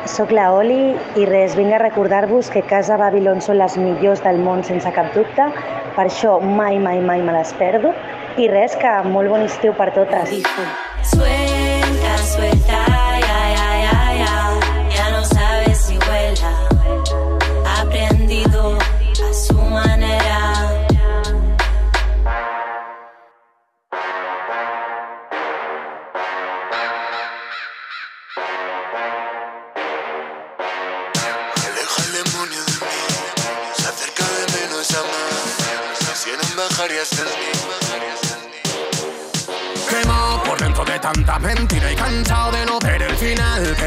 sóc 0.06 0.30
la 0.30 0.44
Oli 0.54 0.92
i 1.18 1.24
res, 1.26 1.56
vinc 1.58 1.74
a 1.74 1.80
recordar-vos 1.82 2.46
que 2.54 2.62
Casa 2.70 2.94
Babilón 3.00 3.42
són 3.42 3.58
les 3.58 3.74
millors 3.74 4.22
del 4.22 4.38
món 4.44 4.62
sense 4.62 4.92
cap 4.94 5.10
dubte, 5.16 5.48
per 5.96 6.04
això 6.06 6.36
mai, 6.38 6.78
mai, 6.78 7.02
mai 7.02 7.26
me 7.26 7.34
les 7.34 7.50
perdo. 7.58 7.90
I 8.38 8.46
res, 8.54 8.78
que 8.78 8.94
molt 9.10 9.34
bon 9.34 9.48
estiu 9.50 9.74
per 9.74 9.90
totes. 9.98 10.38
Suelta, 11.10 11.33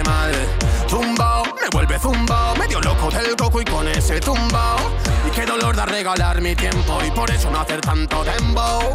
mal. 0.04 0.32
Zumbao, 0.90 1.44
me 1.46 1.68
vuelve 1.72 2.00
zumbao, 2.00 2.56
medio 2.56 2.80
loco 2.82 3.10
del 3.10 3.36
coco 3.36 3.62
y 3.62 3.66
con 3.66 3.88
ese 3.88 4.20
tumbao. 4.20 4.78
Y 5.28 5.32
qué 5.32 5.46
dolor 5.46 5.76
da 5.76 5.86
regalar 5.86 6.42
mi 6.42 6.56
tiempo 6.56 7.00
y 7.06 7.12
por 7.12 7.30
eso 7.32 7.50
no 7.52 7.60
hacer 7.60 7.82
tanto 7.82 8.24
dembow. 8.24 8.92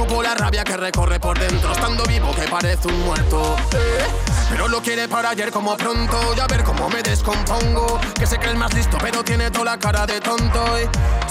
Escupo 0.00 0.22
la 0.22 0.34
rabia 0.34 0.64
que 0.64 0.78
recorre 0.78 1.20
por 1.20 1.38
dentro, 1.38 1.72
estando 1.72 2.02
vivo 2.04 2.34
que 2.34 2.48
parece 2.48 2.88
un 2.88 3.04
muerto. 3.04 3.54
eh. 3.74 4.06
Pero 4.48 4.66
lo 4.66 4.80
quiere 4.80 5.06
para 5.08 5.28
ayer 5.30 5.50
como 5.52 5.76
pronto, 5.76 6.34
ya 6.34 6.46
ver 6.46 6.64
cómo 6.64 6.88
me 6.88 7.02
descompongo. 7.02 8.00
Que 8.18 8.26
se 8.26 8.38
cree 8.38 8.52
el 8.52 8.56
más 8.56 8.72
listo, 8.72 8.96
pero 8.98 9.22
tiene 9.22 9.50
toda 9.50 9.66
la 9.66 9.78
cara 9.78 10.06
de 10.06 10.18
tonto. 10.20 10.64
Y 10.80 10.88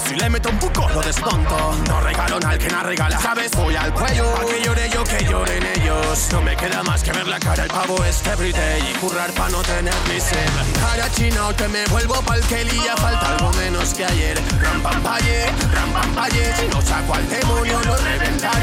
si 0.08 0.14
le 0.14 0.30
meto 0.30 0.50
un 0.50 0.58
poco, 0.58 0.88
lo 0.88 1.00
desmonto. 1.00 1.74
No 1.88 2.00
regalo 2.00 2.38
al 2.46 2.58
que 2.58 2.68
no 2.68 2.82
regala, 2.84 3.18
¿sabes? 3.20 3.50
Voy 3.56 3.74
al 3.74 3.92
cuello. 3.92 4.24
A 4.36 4.46
que 4.46 4.62
llore 4.62 4.88
yo, 4.88 5.02
que 5.02 5.24
lloren 5.24 5.66
ellos. 5.74 6.28
No 6.30 6.40
me 6.40 6.56
queda 6.56 6.82
más 6.84 7.02
que 7.02 7.12
ver 7.12 7.26
la 7.26 7.40
cara, 7.40 7.64
el 7.64 7.68
pavo 7.68 8.02
este 8.04 8.30
everyday. 8.30 8.80
Y 8.88 8.98
currar 8.98 9.32
pa' 9.32 9.48
no 9.50 9.62
tener 9.62 9.94
ni 10.08 10.20
sed. 10.20 10.48
Cara 10.80 11.10
china, 11.10 11.48
o 11.48 11.56
que 11.56 11.66
me 11.66 11.84
vuelvo 11.86 12.22
pa'l 12.22 12.40
que 12.42 12.64
lía. 12.64 12.96
Falta 12.96 13.34
algo 13.34 13.52
menos 13.54 13.92
que 13.94 14.04
ayer. 14.04 14.40
Ram 14.62 14.80
pam 14.80 15.02
paye, 15.02 15.46
ram. 15.74 15.90
Si 16.56 16.68
no 16.68 16.80
saco 16.80 17.14
al 17.14 17.28
demonio, 17.28 17.80
lo 17.84 17.96
reventaré. 17.96 18.59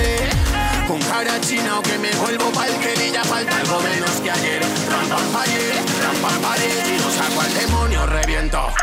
Con 0.87 0.99
cara 1.01 1.39
china 1.41 1.79
o 1.79 1.81
que 1.81 1.97
me 1.97 2.11
vuelvo 2.15 2.49
pa'l 2.51 2.73
que 2.79 2.95
lía. 2.95 3.23
Falta 3.23 3.57
algo 3.57 3.79
menos 3.81 4.11
que 4.21 4.31
ayer. 4.31 4.61
Ram 4.89 5.07
pam 5.09 5.27
paye, 5.33 5.73
ram 6.01 6.15
pam 6.21 6.41
paye. 6.41 6.69
Si 6.85 6.97
no 7.03 7.11
saco 7.11 7.41
al 7.41 7.53
demonio, 7.53 8.05
reviento. 8.05 8.73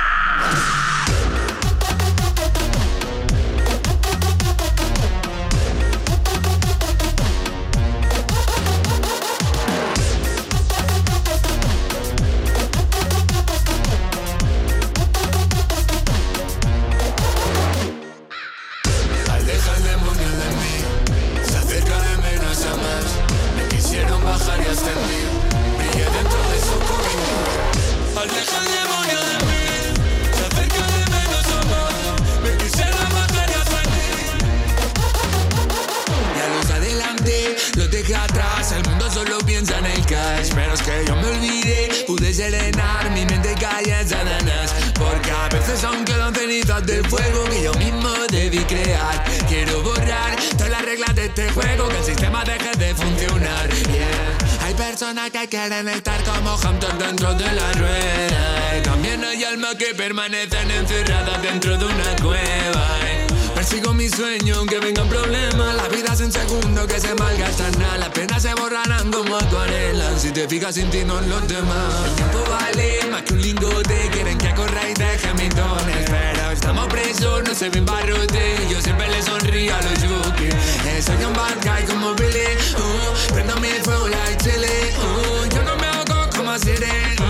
Permanecen 60.05 60.71
encerradas 60.71 61.41
dentro 61.41 61.79
de 61.79 61.87
una 61.87 62.17
cueva. 62.23 62.85
Y 63.09 63.55
Persigo 63.55 63.95
mi 63.95 64.07
sueño 64.07 64.57
aunque 64.57 64.79
vengan 64.79 65.09
problemas. 65.09 65.77
La 65.77 65.89
vida 65.89 66.13
es 66.13 66.21
en 66.21 66.31
segundo 66.31 66.87
que 66.87 67.01
se 67.01 67.15
malgastan. 67.15 67.73
Las 67.99 68.11
penas 68.11 68.43
se 68.43 68.53
borrarán 68.55 69.11
como 69.11 69.35
acuarelas. 69.39 70.21
Si 70.21 70.31
te 70.31 70.47
fijas 70.47 70.75
sin 70.75 70.91
ti 70.91 71.05
no 71.07 71.19
en 71.21 71.31
los 71.31 71.49
demás. 71.49 71.95
El 72.07 72.15
tiempo 72.17 72.45
vale 72.51 72.99
más 73.11 73.23
que 73.23 73.33
un 73.33 73.41
lingote. 73.41 74.11
Quieren 74.13 74.37
que 74.37 74.55
corra 74.55 74.91
y 74.91 74.93
deje 74.93 75.33
mis 75.41 75.55
dones. 75.57 76.05
Pero 76.11 76.51
estamos 76.51 76.87
presos, 76.89 77.43
no 77.43 77.55
se 77.55 77.71
ven 77.71 77.87
barrotes. 77.87 78.69
Yo 78.69 78.83
siempre 78.83 79.09
le 79.09 79.23
sonrío 79.23 79.75
a 79.75 79.81
los 79.81 80.03
yuki. 80.03 80.49
Eh, 80.89 81.01
soy 81.01 81.25
un 81.25 81.33
bad 81.33 81.57
guy 81.65 81.83
como 81.87 82.15
Billy. 82.15 82.53
Uh, 82.77 83.33
prendo 83.33 83.57
mi 83.57 83.69
fuego 83.83 84.09
like 84.09 84.37
chili. 84.45 84.93
Uh, 84.99 85.49
yo 85.55 85.63
no 85.63 85.75
me 85.77 85.87
hago 85.87 86.29
como 86.37 86.59
Siri. 86.59 87.24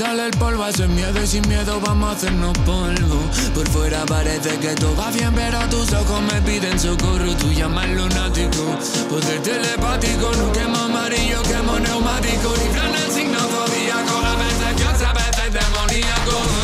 Quítale 0.00 0.24
el 0.28 0.30
polvo 0.38 0.64
a 0.64 0.70
ese 0.70 0.88
miedo 0.88 1.22
y 1.22 1.26
sin 1.26 1.46
miedo 1.46 1.78
vamos 1.78 2.08
a 2.08 2.12
hacernos 2.12 2.56
polvo. 2.64 3.20
Por 3.54 3.68
fuera 3.68 4.06
parece 4.06 4.58
que 4.58 4.68
todo 4.68 4.96
va 4.96 5.10
bien, 5.10 5.30
pero 5.34 5.58
tus 5.68 5.92
ojos 5.92 6.22
me 6.22 6.40
piden 6.40 6.80
socorro. 6.80 7.36
Tú 7.36 7.52
llamas 7.52 7.86
lunático, 7.90 8.78
poder 9.10 9.42
telepático. 9.42 10.32
No 10.38 10.52
quemo 10.52 10.78
amarillo, 10.78 11.42
quemo 11.42 11.78
neumático. 11.78 12.54
Librando 12.64 12.96
el 12.96 13.12
signo 13.12 13.38
zodíaco, 13.40 14.16
a 14.24 14.36
veces 14.36 14.76
Dios, 14.78 15.02
a 15.02 15.12
veces 15.12 15.52
demoníaco. 15.52 16.59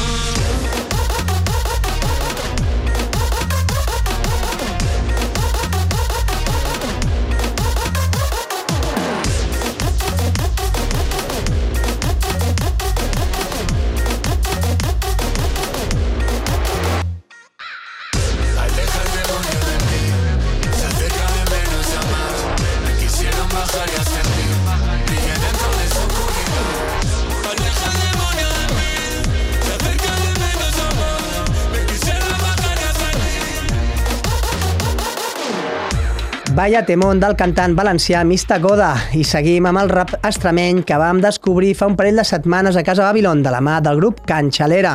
Vaya 36.56 36.86
temón 36.88 37.18
del 37.20 37.34
cantant 37.36 37.74
valencià 37.76 38.22
Mista 38.24 38.56
Goda 38.56 38.94
i 39.12 39.26
seguim 39.28 39.66
amb 39.68 39.82
el 39.82 39.90
rap 39.92 40.14
extremeny 40.24 40.80
que 40.88 40.96
vam 40.96 41.20
descobrir 41.20 41.74
fa 41.76 41.90
un 41.90 41.98
parell 41.98 42.16
de 42.16 42.24
setmanes 42.24 42.80
a 42.80 42.84
Casa 42.86 43.04
Babylon 43.04 43.42
de 43.44 43.52
la 43.52 43.60
mà 43.60 43.76
del 43.84 44.00
grup 44.00 44.22
Canxalera. 44.24 44.94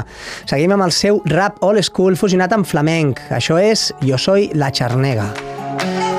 Seguim 0.50 0.74
amb 0.74 0.88
el 0.90 0.96
seu 0.98 1.22
rap 1.30 1.62
old 1.62 1.86
school 1.86 2.18
fusionat 2.18 2.58
amb 2.58 2.66
flamenc. 2.66 3.22
Això 3.30 3.62
és 3.62 3.92
Jo 4.02 4.18
soy 4.18 4.50
la 4.58 4.74
Charnega. 4.74 5.30
Rugia 5.78 6.11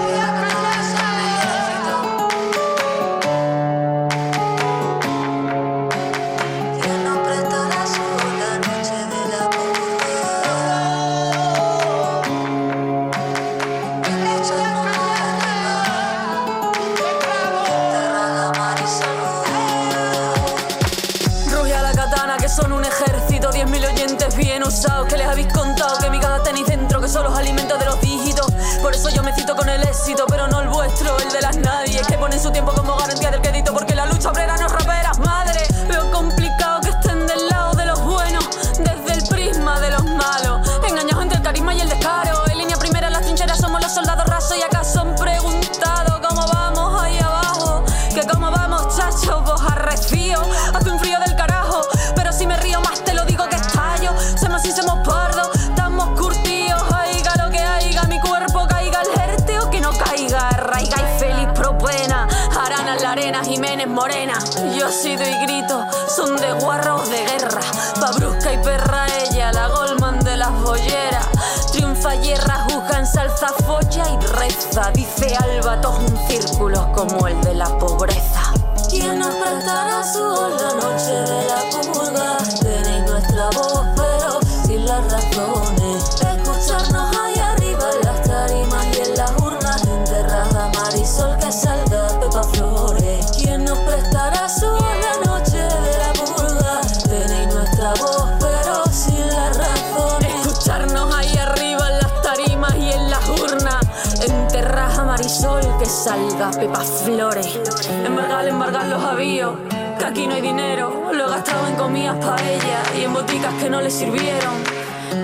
salga 106.12 106.50
Pepa 106.50 106.80
Flores. 106.80 107.58
Embargar, 108.04 108.46
embargar 108.46 108.86
los 108.86 109.02
avíos. 109.02 109.54
Que 109.98 110.04
aquí 110.04 110.26
no 110.26 110.34
hay 110.34 110.42
dinero. 110.42 111.10
Lo 111.12 111.26
he 111.26 111.30
gastado 111.30 111.66
en 111.68 111.76
comidas 111.76 112.16
para 112.24 112.42
ella 112.50 112.82
y 112.98 113.04
en 113.04 113.14
boticas 113.14 113.54
que 113.54 113.70
no 113.70 113.80
le 113.80 113.90
sirvieron. 113.90 114.54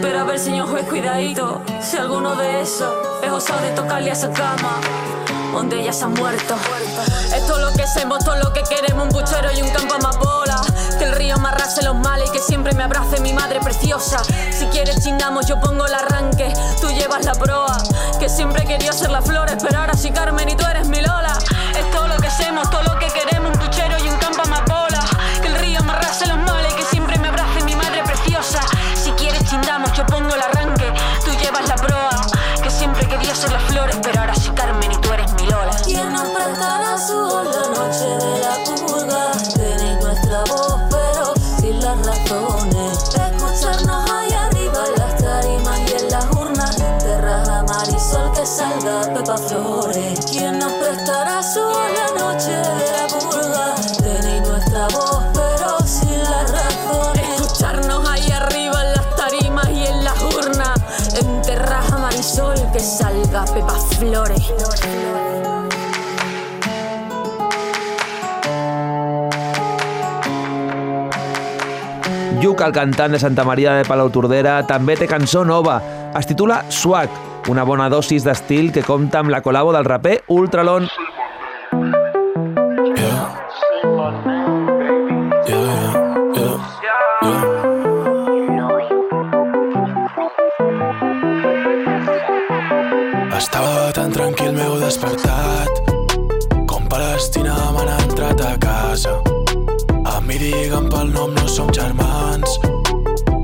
Pero 0.00 0.20
a 0.20 0.24
ver, 0.24 0.38
señor 0.38 0.68
juez, 0.68 0.86
cuidadito. 0.88 1.60
Si 1.80 1.96
alguno 1.96 2.34
de 2.36 2.62
esos 2.62 2.92
es 3.22 3.30
osado 3.30 3.60
de 3.62 3.70
tocarle 3.72 4.10
a 4.10 4.12
esa 4.14 4.30
cama. 4.32 4.80
Donde 5.52 5.80
ella 5.80 5.92
se 5.92 6.04
ha 6.04 6.08
muerto. 6.08 6.54
Es 7.34 7.46
todo 7.46 7.58
lo 7.58 7.72
que 7.72 7.82
hacemos, 7.82 8.24
todo 8.24 8.36
lo 8.36 8.52
que 8.52 8.62
queremos, 8.62 9.04
un 9.04 9.10
puchero 9.10 9.50
y 9.56 9.62
un 9.62 9.70
campo 9.70 9.94
amapola. 9.94 10.60
Que 10.98 11.04
el 11.04 11.12
río 11.12 11.36
me 11.38 11.48
los 11.82 11.94
males 11.96 12.30
y 12.30 12.32
que 12.32 12.40
siempre 12.40 12.72
me 12.74 12.82
abrace 12.82 13.20
mi 13.20 13.32
madre 13.32 13.60
preciosa. 13.60 14.22
Si 14.50 14.66
quieres 14.66 15.02
chingamos, 15.02 15.46
yo 15.46 15.60
pongo 15.60 15.86
el 15.86 15.94
arranque, 15.94 16.52
tú 16.80 16.88
llevas 16.90 17.24
la 17.24 17.34
proa. 17.34 17.76
Que 18.18 18.28
siempre 18.28 18.64
quería 18.64 18.92
ser 18.92 19.10
las 19.10 19.24
flores, 19.24 19.56
pero 19.62 19.78
ahora 19.78 19.94
sí 19.94 20.10
Carmen 20.10 20.48
y 20.48 20.56
tú 20.56 20.66
eres 20.66 20.88
mi 20.88 21.00
Lola. 21.00 21.38
Es 21.78 21.90
todo 21.92 22.08
lo 22.08 22.16
que 22.16 22.26
hacemos, 22.26 22.68
todo 22.70 22.82
lo 22.82 22.97
que 22.97 22.97
Lluc, 72.58 72.66
el 72.66 72.72
cantant 72.74 73.12
de 73.12 73.18
Santa 73.22 73.44
Maria 73.46 73.70
de 73.76 73.84
Palautordera, 73.86 74.56
també 74.66 74.96
té 74.98 75.06
cançó 75.06 75.44
nova. 75.46 75.76
Es 76.18 76.26
titula 76.26 76.64
Swag, 76.74 77.12
una 77.46 77.62
bona 77.62 77.86
dosis 77.88 78.24
d'estil 78.26 78.72
que 78.74 78.82
compta 78.82 79.20
amb 79.22 79.30
la 79.30 79.38
col·labo 79.44 79.70
del 79.76 79.86
raper 79.86 80.24
Ultralon. 80.26 80.88
Estava 93.38 93.92
tan 93.94 94.10
tranquil, 94.10 94.52
m'heu 94.58 94.80
despertat 94.82 95.94
Com 96.66 96.90
Palestina 96.90 97.54
m'han 97.70 97.94
entrat 98.02 98.42
a 98.42 98.56
casa 98.58 99.27
Digue'm 100.38 100.86
pel 100.88 101.08
nom, 101.10 101.32
no 101.34 101.48
som 101.50 101.66
germans. 101.74 102.60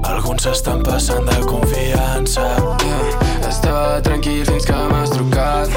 Alguns 0.07 0.45
s'estan 0.47 0.83
passant 0.87 1.27
de 1.27 1.41
confiança. 1.43 2.45
Yeah, 2.85 3.49
Estava 3.49 4.01
tranquil 4.01 4.45
fins 4.47 4.65
que 4.65 4.77
m'has 4.93 5.11
trucat. 5.11 5.75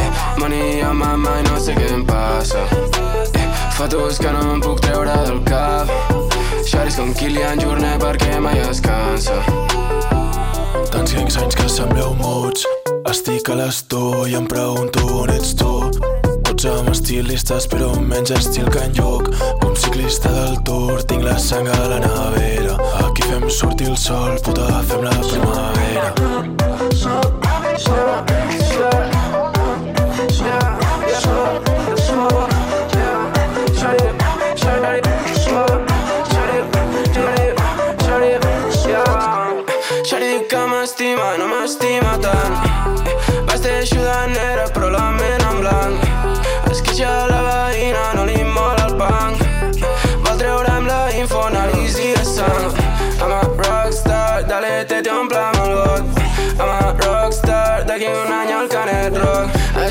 Eh, 0.00 0.08
Mania 0.40 0.94
mama 0.94 1.34
i 1.40 1.44
no 1.50 1.58
sé 1.60 1.74
què 1.76 1.90
em 1.92 2.06
passa. 2.08 2.64
Eh, 3.36 3.44
Fotos 3.76 4.16
que 4.18 4.32
no 4.32 4.54
em 4.54 4.64
puc 4.64 4.80
treure 4.80 5.18
del 5.26 5.42
cap. 5.44 5.92
Xaris 6.64 6.96
com 6.96 7.12
Kilian 7.12 7.60
Jornet 7.60 8.00
perquè 8.00 8.40
mai 8.40 8.64
es 8.70 8.80
cansa. 8.80 9.36
Tants 10.88 11.12
cinc 11.12 11.36
anys 11.44 11.60
que 11.60 11.68
sembleu 11.68 12.16
muts. 12.24 12.64
Estic 13.12 13.52
a 13.52 13.60
l'estor 13.60 14.24
i 14.32 14.40
em 14.40 14.48
pregunto 14.48 15.04
on 15.20 15.36
ets 15.36 15.52
tu 15.60 15.72
Tots 16.62 16.78
amb 16.78 16.90
estilistes 16.92 17.64
però 17.66 17.88
menys 17.98 18.30
estil 18.36 18.68
que 18.70 18.84
en 18.86 18.92
Lluc 18.94 19.32
Com 19.58 19.72
ciclista 19.74 20.30
del 20.36 20.60
Tour 20.68 21.02
tinc 21.10 21.26
la 21.26 21.34
sang 21.34 21.66
a 21.66 21.78
la 21.90 21.98
nevera. 22.04 22.76
Aquí 23.02 23.26
fem 23.26 23.48
sortir 23.50 23.90
el 23.90 23.98
sol, 23.98 24.38
puta, 24.46 24.68
fem 24.86 25.02
la 25.02 25.16
primavera 25.26 26.14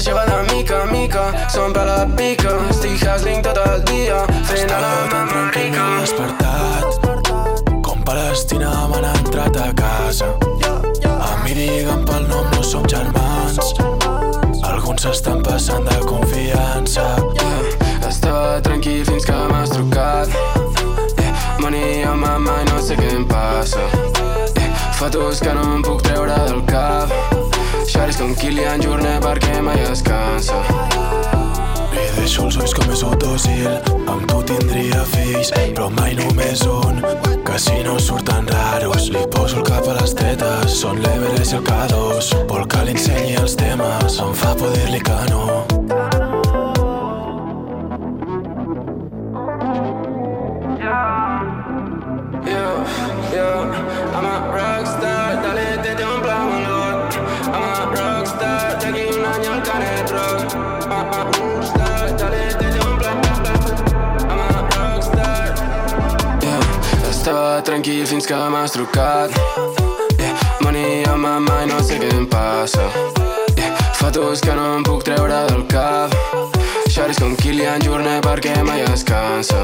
Rock 0.02 0.08
Això 0.08 0.16
va 0.18 0.26
de 0.26 0.56
mica 0.56 0.78
a 0.82 0.86
mica, 0.90 1.24
som 1.48 1.74
per 1.74 1.84
la 1.86 2.08
pica. 2.18 2.50
Estic 2.72 3.04
hustling 3.06 3.44
tot 3.46 3.58
el 3.62 3.84
dia, 3.86 4.24
fent 4.50 4.72
a 4.74 4.80
la 4.82 4.94
mama 5.12 5.52
rica. 5.54 5.84
despertat 6.00 7.84
Com 7.86 8.02
Palestina 8.02 8.72
m'han 8.90 9.06
entrat 9.12 9.60
a 9.62 9.68
casa. 9.78 10.32
A 11.06 11.38
mi 11.44 11.54
digue'm 11.54 12.02
pel 12.06 12.26
nom, 12.32 12.50
no 12.50 12.64
som 12.64 12.88
germans. 12.90 13.76
Alguns 14.64 15.06
s'estan 15.06 15.44
passant 15.44 15.86
de 15.86 16.00
confiança. 16.10 17.06
Yeah, 17.38 18.10
Estava 18.10 18.60
tranquil 18.62 19.06
fins 19.06 19.26
que 19.26 19.38
m'has 19.54 19.70
trucat. 19.70 20.34
Yeah, 21.20 21.46
Mania 21.60 22.16
mama 22.16 22.58
i 22.64 22.72
no 22.72 22.82
sé 22.82 22.98
què 22.98 23.14
em 23.20 23.30
passa. 23.30 23.86
Yeah, 24.58 24.74
Fotos 24.98 25.46
que 25.46 25.54
no 25.54 25.76
em 25.76 25.86
puc 25.86 26.02
treure 26.02 26.42
del 26.50 26.66
cap 26.66 27.61
Xaris 28.02 28.18
com 28.18 28.32
Kilian 28.34 28.82
Jornet 28.82 29.22
perquè 29.22 29.60
mai 29.62 29.78
es 29.86 30.00
cansa 30.02 30.58
Li 31.94 32.06
deixo 32.16 32.48
els 32.48 32.56
ulls 32.58 32.74
com 32.74 32.94
és 32.96 33.04
un 33.06 33.14
dòcil 33.22 33.68
Amb 34.10 34.24
tu 34.32 34.40
tindria 34.50 35.04
fills, 35.12 35.52
però 35.76 35.92
mai 36.00 36.16
només 36.18 36.64
un 36.66 36.98
Que 37.46 37.60
si 37.62 37.84
no 37.86 38.00
surten 38.02 38.50
raros 38.50 39.12
Li 39.14 39.22
poso 39.36 39.60
el 39.62 39.68
cap 39.70 39.86
a 39.86 40.00
les 40.00 40.16
tetes 40.18 40.80
Són 40.80 40.98
l'Everest 41.04 41.54
i 41.54 41.60
el 41.60 41.68
K2 41.70 42.32
Vol 42.50 42.66
que 42.74 42.88
li 42.88 42.98
ensenyi 42.98 43.38
els 43.44 43.54
temes 43.62 44.18
Em 44.26 44.34
fa 44.42 44.56
poder-li 44.58 45.04
que 45.06 45.20
no 45.30 46.11
tranquil 67.72 68.06
fins 68.06 68.26
que 68.28 68.36
m'has 68.52 68.74
trucat. 68.76 69.32
Yeah, 70.20 70.36
mania 70.60 71.16
mama 71.16 71.62
i 71.64 71.68
no 71.70 71.78
sé 71.80 72.02
què 72.02 72.10
em 72.12 72.26
passa. 72.28 72.84
Yeah, 73.56 73.78
fotos 73.96 74.44
que 74.44 74.52
no 74.58 74.66
em 74.76 74.84
puc 74.84 75.06
treure 75.08 75.38
del 75.48 75.64
cap. 75.72 76.12
Xaris 76.92 77.22
com 77.24 77.32
Kilian 77.40 77.80
Jornet 77.86 78.26
perquè 78.28 78.58
mai 78.68 78.84
es 78.90 79.06
cansa. 79.08 79.64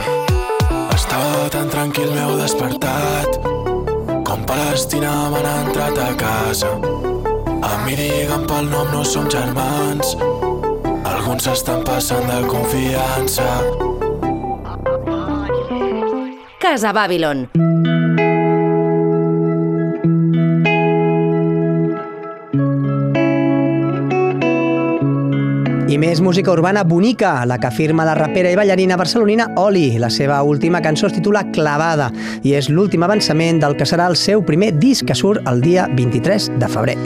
Estava 0.96 1.50
tan 1.52 1.68
tranquil, 1.70 2.10
m'heu 2.16 2.38
despertat 2.40 3.38
Com 4.28 4.44
Palestina 4.48 5.12
m'han 5.34 5.52
entrat 5.68 6.00
a 6.00 6.10
casa. 6.16 6.72
A 7.60 7.76
mi 7.84 8.00
digue'm 8.00 8.48
pel 8.48 8.72
nom, 8.72 8.88
no 8.96 9.04
som 9.04 9.28
germans. 9.28 10.16
Alguns 11.04 11.50
s'estan 11.50 11.84
passant 11.84 12.24
de 12.32 12.44
confiança. 12.48 13.52
Casa 16.64 16.96
Babylon. 16.96 17.50
Més 25.98 26.20
música 26.22 26.52
urbana 26.54 26.84
bonica, 26.86 27.32
la 27.50 27.56
que 27.58 27.72
firma 27.74 28.04
la 28.06 28.14
rapera 28.14 28.52
i 28.54 28.58
ballarina 28.60 28.94
barcelonina 29.00 29.48
Oli. 29.58 29.98
La 29.98 30.12
seva 30.14 30.44
última 30.46 30.78
cançó 30.86 31.08
es 31.08 31.16
titula 31.16 31.42
Clavada 31.56 32.12
i 32.46 32.54
és 32.54 32.70
l'últim 32.70 33.02
avançament 33.02 33.58
del 33.64 33.74
que 33.80 33.88
serà 33.90 34.06
el 34.06 34.16
seu 34.16 34.46
primer 34.46 34.76
disc 34.78 35.08
que 35.10 35.18
surt 35.18 35.42
el 35.50 35.64
dia 35.66 35.88
23 35.98 36.52
de 36.62 36.70
febrer. 36.70 36.98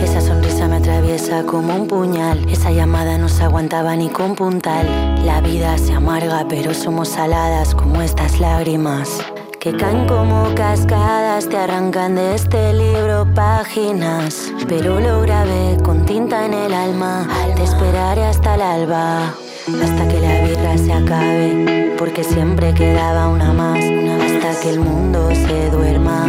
Esa 0.00 0.24
sonrisa 0.24 0.68
me 0.68 0.80
atraviesa 0.80 1.42
como 1.44 1.76
un 1.76 1.86
puñal. 1.86 2.40
Esa 2.48 2.72
llamada 2.72 3.18
no 3.18 3.28
se 3.28 3.44
aguantaba 3.44 3.94
ni 3.94 4.08
con 4.08 4.34
puntal. 4.34 4.88
La 5.26 5.42
vida 5.42 5.76
se 5.76 5.92
amarga, 5.92 6.46
pero 6.48 6.72
somos 6.72 7.10
saladas 7.10 7.74
como 7.74 8.00
estas 8.00 8.40
lágrimas. 8.40 9.20
Que 9.64 9.72
caen 9.72 10.06
como 10.06 10.54
cascadas, 10.54 11.48
te 11.48 11.56
arrancan 11.56 12.16
de 12.16 12.34
este 12.34 12.74
libro 12.74 13.26
páginas. 13.34 14.52
Pero 14.68 15.00
lo 15.00 15.22
grabé 15.22 15.78
con 15.82 16.04
tinta 16.04 16.44
en 16.44 16.52
el 16.52 16.74
alma. 16.74 17.26
Te 17.56 17.62
esperaré 17.62 18.24
hasta 18.26 18.56
el 18.56 18.60
alba. 18.60 19.34
Hasta 19.82 20.06
que 20.06 20.20
la 20.20 20.42
birra 20.42 20.76
se 20.76 20.92
acabe, 20.92 21.94
porque 21.96 22.22
siempre 22.22 22.74
quedaba 22.74 23.28
una 23.28 23.54
más. 23.54 23.78
Hasta 23.78 24.60
que 24.60 24.68
el 24.68 24.80
mundo 24.80 25.30
se 25.30 25.70
duerma, 25.70 26.26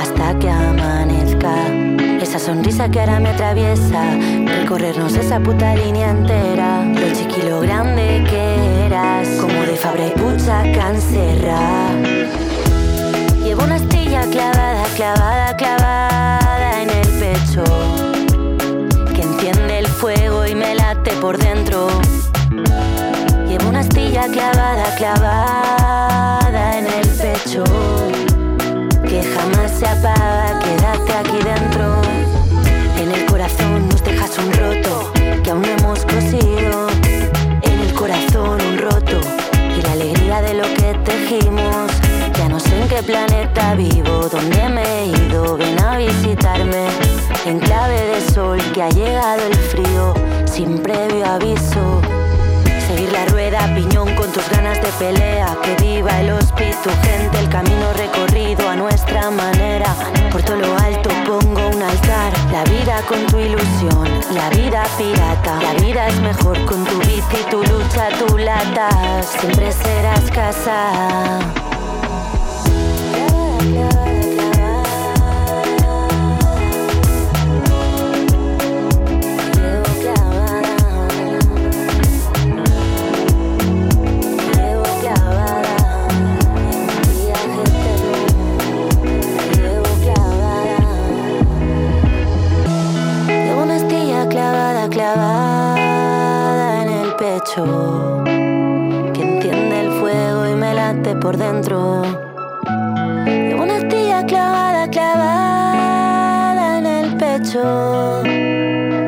hasta 0.00 0.38
que 0.38 0.48
sonrisa 2.48 2.90
que 2.90 2.98
ahora 2.98 3.20
me 3.20 3.28
atraviesa, 3.28 4.16
recorrernos 4.46 5.14
esa 5.16 5.38
puta 5.38 5.74
línea 5.74 6.08
entera. 6.08 6.82
Lo 6.82 7.12
chiquilo 7.12 7.60
grande 7.60 8.24
que 8.26 8.86
eras, 8.86 9.28
como 9.38 9.60
de 9.66 9.76
Fabre 9.76 10.12
Pucha 10.12 10.62
Cancerra. 10.72 11.90
Llevo 13.44 13.64
una 13.64 13.74
astilla 13.74 14.22
clavada, 14.30 14.82
clavada, 14.96 15.56
clavada 15.58 16.82
en 16.82 16.88
el 16.88 17.08
pecho, 17.20 17.64
que 19.14 19.20
enciende 19.20 19.80
el 19.80 19.86
fuego 19.86 20.46
y 20.46 20.54
me 20.54 20.74
late 20.74 21.10
por 21.20 21.36
dentro. 21.36 21.88
Llevo 23.46 23.68
una 23.68 23.80
astilla 23.80 24.26
clavada, 24.26 24.94
clavada 24.96 26.78
en 26.78 26.86
el 26.86 27.08
pecho, 27.08 27.64
que 29.06 29.22
jamás 29.22 29.70
se 29.70 29.86
apaga, 29.86 30.58
quédate 30.60 31.12
aquí 31.12 31.44
dentro. 31.44 32.17
Un 34.38 34.52
roto, 34.52 35.12
que 35.42 35.50
aún 35.50 35.62
no 35.62 35.68
hemos 35.68 36.04
cosido. 36.04 36.88
En 37.62 37.78
el 37.80 37.94
corazón 37.94 38.60
un 38.60 38.78
roto, 38.78 39.20
y 39.76 39.82
la 39.82 39.92
alegría 39.92 40.42
de 40.42 40.54
lo 40.54 40.64
que 40.74 40.94
tejimos. 41.04 41.90
Ya 42.36 42.48
no 42.48 42.60
sé 42.60 42.80
en 42.80 42.88
qué 42.88 43.02
planeta 43.02 43.74
vivo, 43.74 44.28
dónde 44.30 44.68
me 44.68 44.82
he 44.82 45.06
ido, 45.06 45.56
ven 45.56 45.78
a 45.82 45.98
visitarme. 45.98 46.86
En 47.46 47.58
clave 47.58 48.00
de 48.00 48.20
sol 48.32 48.58
que 48.72 48.82
ha 48.82 48.90
llegado 48.90 49.42
el 49.46 49.54
frío, 49.54 50.14
sin 50.44 50.78
previo 50.78 51.26
aviso. 51.26 52.00
La 53.12 53.24
rueda 53.26 53.74
piñón 53.74 54.14
con 54.14 54.28
con 54.28 54.32
tus 54.32 54.48
ganas 54.50 54.80
de 54.82 54.88
pelea. 54.98 55.56
Que 55.62 55.74
viva 55.82 56.20
el 56.20 56.30
hospital, 56.32 56.92
gente, 57.02 57.38
el 57.38 57.48
camino 57.48 57.92
recorrido 57.94 58.68
a 58.68 58.76
nuestra 58.76 59.30
manera. 59.30 59.94
Por 60.30 60.42
todo 60.42 60.56
lo 60.56 60.76
alto 60.78 61.08
pongo 61.26 61.68
un 61.68 61.82
altar. 61.82 62.32
La 62.52 62.64
vida 62.64 63.00
con 63.08 63.26
tu 63.26 63.38
ilusión, 63.38 64.08
la 64.34 64.50
vida 64.50 64.84
pirata. 64.98 65.60
La 65.62 65.74
vida 65.74 66.08
es 66.08 66.20
mejor 66.20 66.62
con 66.66 66.84
tu 66.84 66.98
bici, 66.98 67.42
tu 67.50 67.62
lucha, 67.62 68.08
tu 68.18 68.36
lata. 68.36 68.90
Siempre 69.22 69.72
serás 69.72 70.30
casa. 70.30 71.67
Pecho 97.48 98.22
Que 99.14 99.22
enciende 99.22 99.80
el 99.80 99.90
fuego 100.00 100.48
y 100.48 100.54
me 100.54 100.74
late 100.74 101.16
por 101.16 101.36
dentro 101.36 102.02
Llevo 103.24 103.62
una 103.62 103.76
astilla 103.76 104.24
clavada, 104.26 104.88
clavada 104.88 106.78
en 106.78 106.86
el 106.86 107.16
pecho 107.16 108.22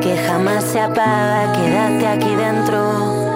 Que 0.01 0.17
jamás 0.27 0.63
se 0.63 0.79
apaga, 0.79 1.53
quédate 1.53 2.07
aquí 2.07 2.35
dentro 2.35 3.31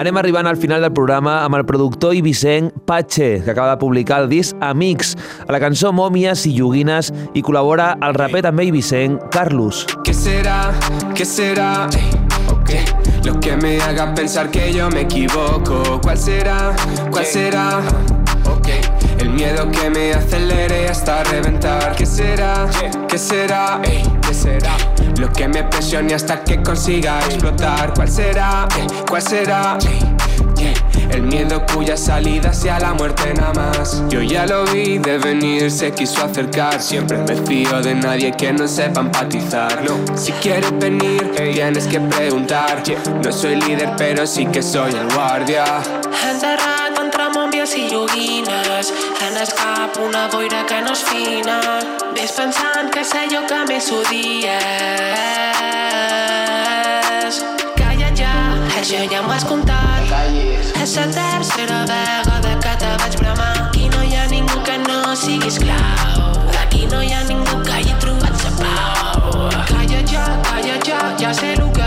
Anem 0.00 0.16
arribant 0.16 0.46
al 0.48 0.56
final 0.56 0.80
del 0.80 0.94
programa 0.96 1.42
amb 1.44 1.58
el 1.58 1.66
productor 1.68 2.14
ibisenc 2.16 2.72
Patxe, 2.88 3.42
que 3.44 3.50
acaba 3.50 3.74
de 3.74 3.80
publicar 3.82 4.22
el 4.22 4.30
disc 4.30 4.56
Amics, 4.64 5.12
a 5.44 5.52
la 5.52 5.60
cançó 5.60 5.92
Mòmies 5.92 6.46
i 6.48 6.54
Joguines 6.56 7.12
i 7.36 7.42
col·labora 7.44 7.90
el 8.08 8.16
raper 8.16 8.40
també 8.48 8.64
ibisenc 8.70 9.28
Carlos. 9.28 9.84
¿Qué 10.02 10.14
será? 10.14 10.72
¿Qué 11.12 11.26
será? 11.28 11.90
Ey, 11.92 12.19
Lo 13.24 13.38
que 13.38 13.56
me 13.56 13.80
haga 13.80 14.14
pensar 14.14 14.50
que 14.50 14.72
yo 14.72 14.88
me 14.90 15.02
equivoco. 15.02 16.00
¿Cuál 16.02 16.18
será? 16.18 16.74
¿Cuál 17.10 17.26
será? 17.26 17.80
Ok. 18.46 18.68
El 19.18 19.30
miedo 19.30 19.70
que 19.70 19.90
me 19.90 20.12
acelere 20.12 20.88
hasta 20.88 21.22
reventar. 21.24 21.94
¿Qué 21.94 22.06
será? 22.06 22.66
¿Qué 23.08 23.18
será? 23.18 23.80
Ey, 23.84 24.02
¿Qué 24.26 24.34
será? 24.34 24.76
Lo 25.18 25.30
que 25.32 25.48
me 25.48 25.64
presione 25.64 26.14
hasta 26.14 26.42
que 26.42 26.62
consiga 26.62 27.20
explotar. 27.20 27.92
¿Cuál 27.94 28.08
será? 28.08 28.66
¿Cuál 29.06 29.22
será? 29.22 29.78
El 31.12 31.22
miedo 31.22 31.64
cuya 31.74 31.96
salida 31.96 32.52
sea 32.52 32.78
la 32.78 32.94
muerte 32.94 33.34
nada 33.34 33.52
más. 33.52 34.02
Yo 34.08 34.22
ya 34.22 34.46
lo 34.46 34.64
vi 34.66 34.98
de 34.98 35.18
venir, 35.18 35.70
se 35.70 35.92
quiso 35.92 36.24
acercar. 36.24 36.80
Siempre 36.80 37.18
me 37.18 37.34
fío 37.34 37.80
de 37.82 37.94
nadie 37.94 38.32
que 38.32 38.52
no 38.52 38.68
sepa 38.68 39.00
empatizar. 39.00 39.82
No, 39.84 40.16
si 40.16 40.32
quieres 40.32 40.70
venir, 40.78 41.32
tienes 41.36 41.86
que 41.86 42.00
preguntar. 42.00 42.82
No 43.24 43.32
soy 43.32 43.56
líder, 43.56 43.90
pero 43.96 44.26
sí 44.26 44.46
que 44.46 44.62
soy 44.62 44.92
el 44.92 45.12
guardia. 45.14 45.64
Enterrat 46.20 46.98
entre 47.00 47.28
mòmies 47.32 47.72
i 47.80 47.88
joguines 47.90 48.90
En 49.24 49.36
escap 49.42 49.96
una 50.04 50.28
boira 50.32 50.60
que 50.68 50.80
no 50.84 50.92
és 50.92 51.02
fina 51.08 51.58
Ves 52.16 52.32
pensant 52.36 52.90
que 52.94 53.02
sé 53.12 53.22
jo 53.32 53.40
que 53.48 53.60
més 53.70 53.90
odies 53.98 54.50
Calla 57.80 58.10
ja, 58.22 58.34
això 58.82 59.00
ja 59.10 59.20
m'ho 59.24 59.34
has 59.38 59.46
contat 59.48 59.79
És 60.80 60.96
la 60.96 61.02
tercera 61.12 61.84
vegada 61.84 62.52
que 62.64 62.70
te 62.80 62.90
vaig 63.00 63.16
bramar. 63.20 63.66
Aquí 63.66 63.90
no 63.92 64.02
hi 64.02 64.14
ha 64.16 64.24
ningú 64.30 64.62
que 64.64 64.78
no 64.78 65.14
sigui 65.14 65.48
esclau 65.48 66.30
Aquí 66.62 66.86
no 66.86 67.02
hi 67.02 67.12
ha 67.12 67.20
ningú 67.28 67.60
que 67.66 67.74
hagi 67.76 67.92
trobat 68.00 68.40
sa 68.40 68.50
pau. 68.62 69.50
Calla 69.68 70.00
ja, 70.12 70.24
calla 70.48 70.80
ja, 71.20 71.34
sé 71.34 71.52
el 71.52 71.70
que 71.76 71.79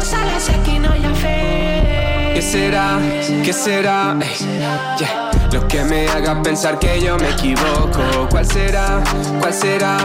les 0.00 0.12
meves 0.12 0.14
ales 0.14 0.48
i 0.48 0.54
aquí 0.54 0.78
no 0.78 0.94
hi 0.94 1.04
ha 1.04 1.14
fet 1.14 2.34
¿Qué 2.34 2.42
será? 2.42 2.98
¿Qué 3.44 3.52
será? 3.52 4.16
Ey, 4.20 4.46
yeah. 4.98 5.30
Lo 5.52 5.66
que 5.68 5.84
me 5.84 6.08
haga 6.08 6.40
pensar 6.42 6.78
que 6.78 7.00
yo 7.00 7.18
me 7.18 7.28
equivoco. 7.28 8.28
¿Cuál 8.30 8.46
será? 8.46 9.02
¿Cuál 9.40 9.52
será? 9.52 9.98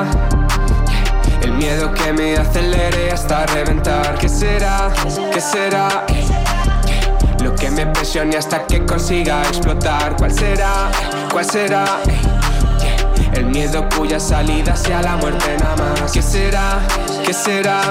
El 1.42 1.54
miedo 1.54 1.94
que 1.94 2.12
me 2.12 2.36
acelere 2.36 3.12
hasta 3.12 3.46
reventar. 3.46 4.18
¿Qué 4.18 4.28
será? 4.28 4.92
¿Qué 5.32 5.40
será? 5.40 6.06
Lo 7.42 7.56
que 7.56 7.70
me 7.70 7.86
presione 7.86 8.36
hasta 8.36 8.68
que 8.68 8.86
consiga 8.86 9.42
explotar. 9.44 10.18
¿Cuál 10.18 10.34
será? 10.34 10.92
¿Cuál 11.32 11.46
será? 11.46 11.86
El 13.34 13.46
miedo 13.46 13.88
cuya 13.96 14.20
salida 14.20 14.76
sea 14.76 15.02
la 15.02 15.16
muerte 15.16 15.56
nada 15.58 15.94
más. 16.02 16.12
¿Qué 16.12 16.22
será? 16.22 16.80
¿Qué 17.26 17.34
será? 17.34 17.82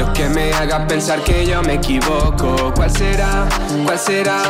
Lo 0.00 0.10
que 0.14 0.30
me 0.30 0.50
haga 0.54 0.86
pensar 0.86 1.20
que 1.20 1.44
yo 1.44 1.60
me 1.62 1.74
equivoco. 1.74 2.72
¿Cuál 2.74 2.90
será? 2.90 3.46
¿Cuál 3.84 3.98
será? 3.98 4.40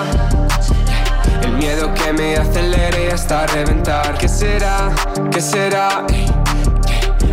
El 1.42 1.54
miedo 1.54 1.92
que 1.92 2.12
me 2.12 2.36
acelere 2.36 3.10
hasta 3.10 3.48
reventar. 3.48 4.16
¿Qué 4.16 4.28
será? 4.28 4.92
¿Qué 5.32 5.40
será? 5.40 6.06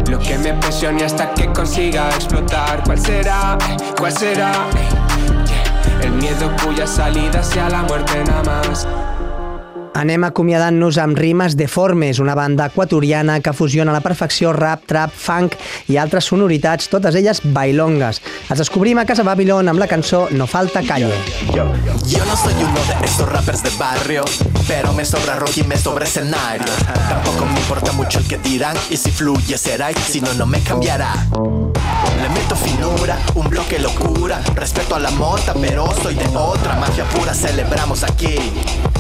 Lo 0.10 0.18
que 0.18 0.36
me 0.40 0.54
presione 0.54 1.04
hasta 1.04 1.32
que 1.36 1.46
consiga 1.54 2.10
explotar. 2.10 2.82
¿Cuál 2.86 3.00
será? 3.00 3.56
¿Cuál 4.00 4.12
será? 4.12 4.52
El 6.02 6.14
miedo 6.14 6.52
cuya 6.64 6.88
salida 6.88 7.44
sea 7.44 7.70
la 7.70 7.84
muerte 7.84 8.24
nada 8.26 8.64
más. 8.64 8.88
Anem 9.98 10.28
acomiadant-nos 10.28 11.00
amb 11.02 11.18
Rimes 11.18 11.56
Deformes, 11.58 12.20
una 12.22 12.36
banda 12.38 12.68
equatoriana 12.70 13.40
que 13.42 13.54
fusiona 13.54 13.90
a 13.90 13.96
la 13.96 14.02
perfecció 14.06 14.52
rap, 14.54 14.84
trap, 14.86 15.10
funk 15.10 15.56
i 15.90 15.98
altres 15.98 16.28
sonoritats, 16.30 16.86
totes 16.92 17.18
elles 17.18 17.42
bailongues. 17.42 18.22
Els 18.46 18.62
descobrim 18.62 19.02
a 19.02 19.08
Casa 19.10 19.26
Babylon 19.26 19.72
amb 19.72 19.82
la 19.82 19.88
cançó 19.90 20.28
No 20.38 20.46
falta 20.46 20.84
calle. 20.86 21.10
Yo 21.56 21.66
no 22.26 22.38
soy 22.38 22.54
uno 22.62 22.84
de 22.86 23.08
esos 23.08 23.28
rappers 23.32 23.64
de 23.64 23.72
barrio, 23.80 24.24
pero 24.68 24.94
me 24.94 25.04
sobra 25.04 25.36
rock 25.36 25.58
y 25.58 25.64
me 25.64 25.78
sobra 25.78 26.06
escenario. 26.06 26.72
Tampoco 27.10 27.48
me 27.48 27.60
importa 27.60 27.92
mucho 27.94 28.20
el 28.20 28.28
que 28.28 28.38
dirán, 28.38 28.78
y 28.92 28.98
si 28.98 29.10
fluye 29.10 29.58
será, 29.58 29.92
y 29.92 29.96
si 29.96 30.22
no, 30.22 30.32
no 30.36 30.46
me 30.46 30.62
cambiará. 30.62 31.26
Le 32.22 32.30
meto 32.30 32.56
finura, 32.56 33.18
un 33.34 33.50
bloque 33.50 33.80
locura, 33.80 34.42
respeto 34.54 34.96
a 34.96 35.00
la 35.00 35.10
mota, 35.12 35.56
pero 35.60 35.88
soy 36.04 36.14
de 36.16 36.28
otra. 36.38 36.76
Magia 36.76 37.06
pura 37.06 37.34
celebramos 37.34 38.04
aquí. 38.04 38.38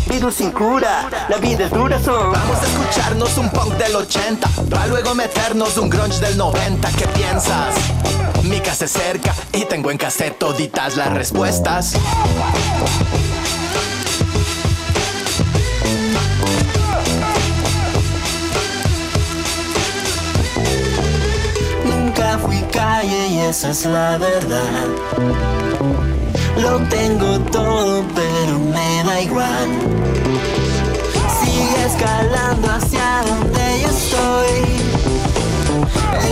Virus 0.09 0.35
sin 0.35 0.51
cura, 0.51 0.86
la 1.29 1.37
vida 1.37 1.65
es 1.65 1.71
dura, 1.71 1.99
son. 1.99 2.31
Vamos 2.31 2.57
a 2.61 2.65
escucharnos 2.65 3.37
un 3.37 3.49
punk 3.49 3.73
del 3.73 3.95
80, 3.95 4.47
para 4.69 4.87
luego 4.87 5.13
meternos 5.15 5.77
un 5.77 5.89
grunge 5.89 6.19
del 6.19 6.37
90. 6.37 6.89
¿Qué 6.91 7.07
piensas? 7.07 7.75
Mi 8.43 8.59
casa 8.59 8.87
se 8.87 8.99
cerca 8.99 9.33
y 9.51 9.65
tengo 9.65 9.91
en 9.91 9.97
cassette 9.97 10.37
toditas 10.37 10.95
las 10.95 11.11
respuestas. 11.13 11.93
Nunca 21.83 22.37
fui 22.37 22.61
calle 22.71 23.27
y 23.27 23.39
esa 23.39 23.71
es 23.71 23.85
la 23.85 24.17
verdad. 24.17 24.87
Lo 26.57 26.79
tengo 26.87 27.39
todo, 27.51 28.03
pero 28.15 28.59
me 28.59 29.03
da 29.03 29.21
igual. 29.21 30.46
Escalando 31.87 32.69
hacia 32.69 33.23
donde 33.25 33.81
yo 33.81 33.87
estoy. 33.87 34.77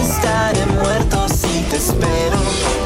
Estaré 0.01 0.65
muerto 0.65 1.29
si 1.29 1.61
te 1.69 1.77
espero, 1.77 2.37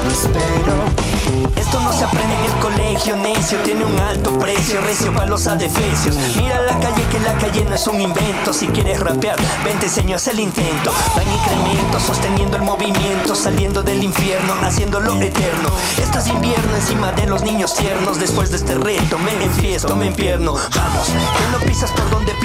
no 0.03 0.11
espero. 0.11 1.09
Esto 1.55 1.79
no 1.79 1.91
se 1.91 2.03
aprende 2.03 2.35
en 2.35 2.45
el 2.45 2.59
colegio, 2.59 3.15
necio, 3.15 3.57
tiene 3.59 3.85
un 3.85 3.99
alto 3.99 4.37
precio, 4.37 4.81
recio 4.81 5.13
para 5.13 5.25
los 5.25 5.47
adefesios. 5.47 6.15
Mira 6.35 6.61
la 6.61 6.79
calle 6.79 7.03
que 7.11 7.19
la 7.19 7.33
calle 7.33 7.65
no 7.65 7.75
es 7.75 7.87
un 7.87 8.01
invento, 8.01 8.53
si 8.53 8.67
quieres 8.67 8.99
rapear, 8.99 9.37
ven 9.63 9.77
te 9.79 9.85
enseño 9.87 10.15
a 10.15 10.29
el 10.29 10.39
intento. 10.39 10.91
Va 11.17 11.23
en 11.23 11.31
incremento, 11.31 11.99
sosteniendo 11.99 12.57
el 12.57 12.63
movimiento, 12.63 13.33
saliendo 13.33 13.81
del 13.81 14.03
infierno, 14.03 14.53
haciéndolo 14.61 15.19
eterno. 15.21 15.69
Estás 16.01 16.27
invierno 16.27 16.75
encima 16.75 17.11
de 17.13 17.25
los 17.25 17.41
niños 17.43 17.73
tiernos, 17.75 18.19
después 18.19 18.51
de 18.51 18.57
este 18.57 18.75
reto 18.75 19.17
me 19.17 19.43
enfiesto, 19.43 19.95
me 19.95 20.07
empierno. 20.07 20.53
Vamos, 20.53 21.07
que 21.07 21.51
no 21.51 21.65
pisas 21.65 21.91
por 21.91 22.09
donde 22.09 22.33
lo 22.33 22.39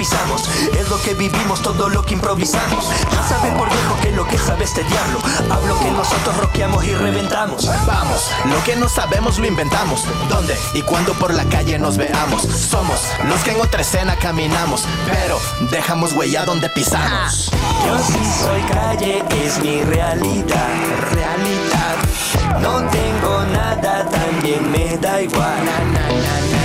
que 1.05 1.13
vivimos, 1.13 1.61
todo 1.61 1.87
lo 1.87 2.03
que 2.03 2.15
improvisamos. 2.15 2.89
Ya 3.11 3.23
sabes 3.29 3.53
por 3.53 3.69
viejo 3.69 3.95
que 4.01 4.11
lo 4.11 4.27
que 4.27 4.39
sabe 4.39 4.63
este 4.63 4.83
diablo, 4.83 5.19
hablo 5.51 5.79
que 5.79 5.91
nosotros 5.91 6.35
roqueamos 6.37 6.83
y 6.83 6.95
reventamos. 6.95 7.69
Vamos, 7.85 8.31
lo 8.45 8.63
que 8.63 8.75
no 8.75 8.89
sabemos 8.89 9.37
lo 9.37 9.45
inventamos. 9.45 10.03
¿Dónde 10.29 10.57
y 10.73 10.81
cuándo 10.81 11.13
por 11.13 11.31
la 11.31 11.43
calle 11.45 11.77
nos 11.77 11.97
veamos? 11.97 12.41
Somos 12.41 13.01
los 13.29 13.39
que 13.43 13.51
en 13.51 13.61
otra 13.61 13.81
escena 13.81 14.15
caminamos, 14.15 14.83
pero 15.05 15.39
dejamos 15.69 16.13
huella 16.13 16.43
donde 16.43 16.69
pisamos. 16.69 17.51
Yo 17.85 17.99
sí 17.99 18.19
soy 18.41 18.61
calle, 18.61 19.23
es 19.43 19.59
mi 19.59 19.83
realidad, 19.83 20.69
realidad. 21.11 21.95
No 22.61 22.83
tengo 22.89 23.43
nada, 23.53 24.09
también 24.09 24.71
me 24.71 24.97
da 24.97 25.21
igual. 25.21 26.64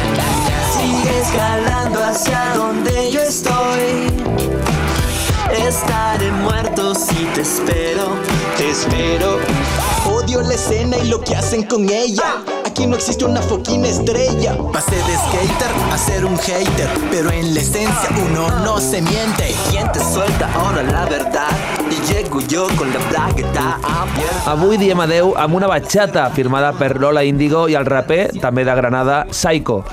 Escalando 1.31 2.05
hacia 2.05 2.55
donde 2.57 3.11
yo 3.11 3.21
estoy. 3.21 4.11
Estaré 5.53 6.31
muerto 6.33 6.95
si 6.95 7.25
te 7.35 7.43
espero, 7.43 8.17
te 8.57 8.71
espero. 8.71 9.39
Odio 10.07 10.41
la 10.43 10.55
escena 10.55 10.97
y 10.97 11.09
lo 11.09 11.21
que 11.21 11.37
hacen 11.37 11.65
con 11.65 11.89
ella. 11.89 12.43
Aquí 12.65 12.87
no 12.87 12.97
existe 12.97 13.25
una 13.25 13.43
fucking 13.43 13.85
estrella. 13.85 14.57
Pasé 14.73 14.97
de 14.97 15.17
skater 15.17 15.93
a 15.93 15.99
ser 15.99 16.25
un 16.25 16.37
hater, 16.39 16.89
pero 17.11 17.31
en 17.31 17.55
la 17.55 17.61
esencia 17.61 18.09
uno 18.31 18.49
no 18.65 18.79
se 18.79 19.03
miente. 19.03 19.55
¿Quién 19.71 19.91
te 19.93 20.01
suelta 20.01 20.53
ahora 20.55 20.83
la 20.83 21.05
verdad? 21.07 21.51
Y 21.91 22.13
llego 22.13 22.41
yo 22.41 22.67
con 22.77 22.93
la 22.93 22.99
bragueta. 23.11 23.79
Yeah. 24.17 24.53
Avui 24.53 24.79
diem 24.79 24.99
adeu 25.01 25.35
amb 25.39 25.55
una 25.55 25.69
batxata 25.71 26.31
firmada 26.35 26.73
per 26.73 26.97
Lola 26.99 27.23
Índigo 27.25 27.69
i 27.71 27.77
el 27.79 27.87
raper, 27.87 28.33
també 28.41 28.65
de 28.67 28.75
Granada, 28.75 29.27
Psycho. 29.31 29.85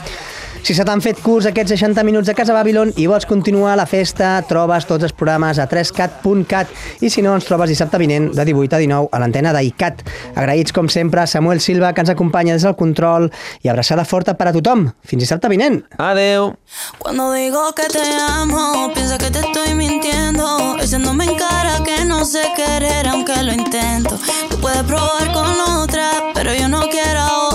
Si 0.67 0.73
se 0.75 0.83
t'han 0.83 0.99
fet 0.99 1.21
curts 1.23 1.45
aquests 1.47 1.71
60 1.77 2.03
minuts 2.03 2.27
de 2.27 2.33
Casa 2.35 2.51
Babylon 2.51 2.89
i 2.99 3.05
vols 3.07 3.23
continuar 3.23 3.77
la 3.79 3.85
festa, 3.87 4.33
trobes 4.49 4.83
tots 4.83 5.07
els 5.07 5.13
programes 5.15 5.61
a 5.63 5.67
3cat.cat 5.71 6.73
i 6.99 7.07
si 7.07 7.23
no, 7.23 7.37
ens 7.37 7.47
trobes 7.47 7.71
dissabte 7.71 8.01
vinent 8.01 8.33
de 8.35 8.45
18 8.49 8.75
a 8.75 8.81
19 8.83 9.07
a 9.07 9.21
l'antena 9.23 9.53
d'ICAT. 9.55 10.03
Agraïts, 10.35 10.75
com 10.75 10.91
sempre, 10.91 11.23
a 11.23 11.31
Samuel 11.31 11.63
Silva, 11.63 11.93
que 11.95 12.03
ens 12.03 12.11
acompanya 12.11 12.57
des 12.57 12.67
del 12.67 12.75
control 12.75 13.29
i 13.63 13.71
abraçada 13.71 14.03
forta 14.03 14.35
per 14.35 14.49
a 14.49 14.55
tothom. 14.57 14.89
Fins 15.07 15.23
dissabte 15.23 15.47
vinent. 15.47 15.85
Adeu. 16.03 16.57
Cuando 16.99 17.31
digo 17.31 17.63
que 17.71 17.87
te 17.87 18.03
amo, 18.27 18.91
piensa 18.93 19.17
que 19.17 19.31
te 19.31 19.39
estoy 19.39 19.73
mintiendo. 19.73 20.75
Echándome 20.83 21.31
en 21.31 21.35
cara 21.39 21.79
que 21.85 22.03
no 22.03 22.25
sé 22.25 22.43
querer, 22.57 23.07
aunque 23.07 23.41
lo 23.41 23.53
intento. 23.53 24.19
Tú 24.49 24.59
puedes 24.59 24.83
probar 24.83 25.31
con 25.31 25.61
otra, 25.79 26.11
pero 26.33 26.53
yo 26.53 26.67
no 26.67 26.81
quiero 26.91 27.46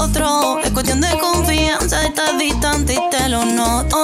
distante 2.63 2.95
y 2.95 3.11
te 3.11 3.29
lo 3.29 3.45
noto. 3.45 4.02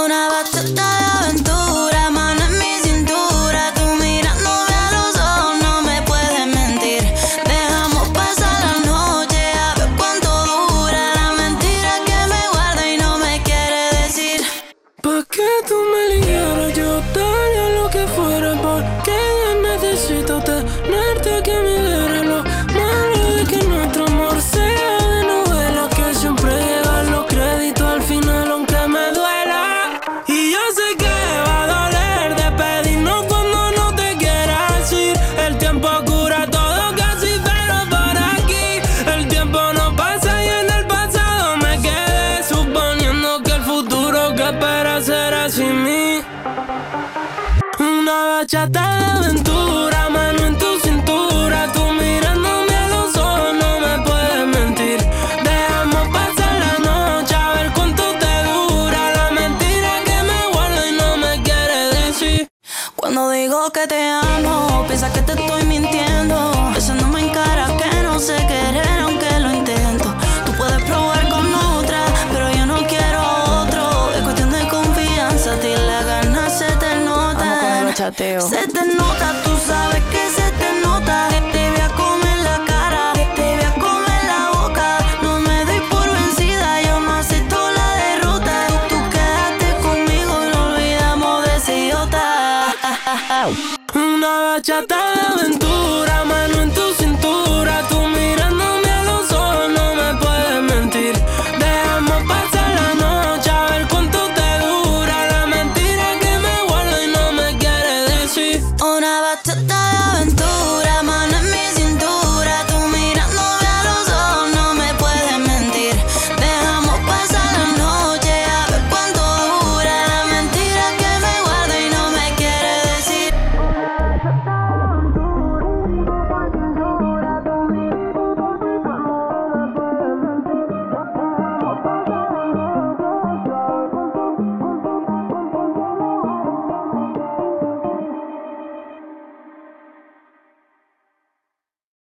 Nota. 78.18 78.40
Se 78.40 78.66
te 78.66 78.84
nota, 78.84 79.37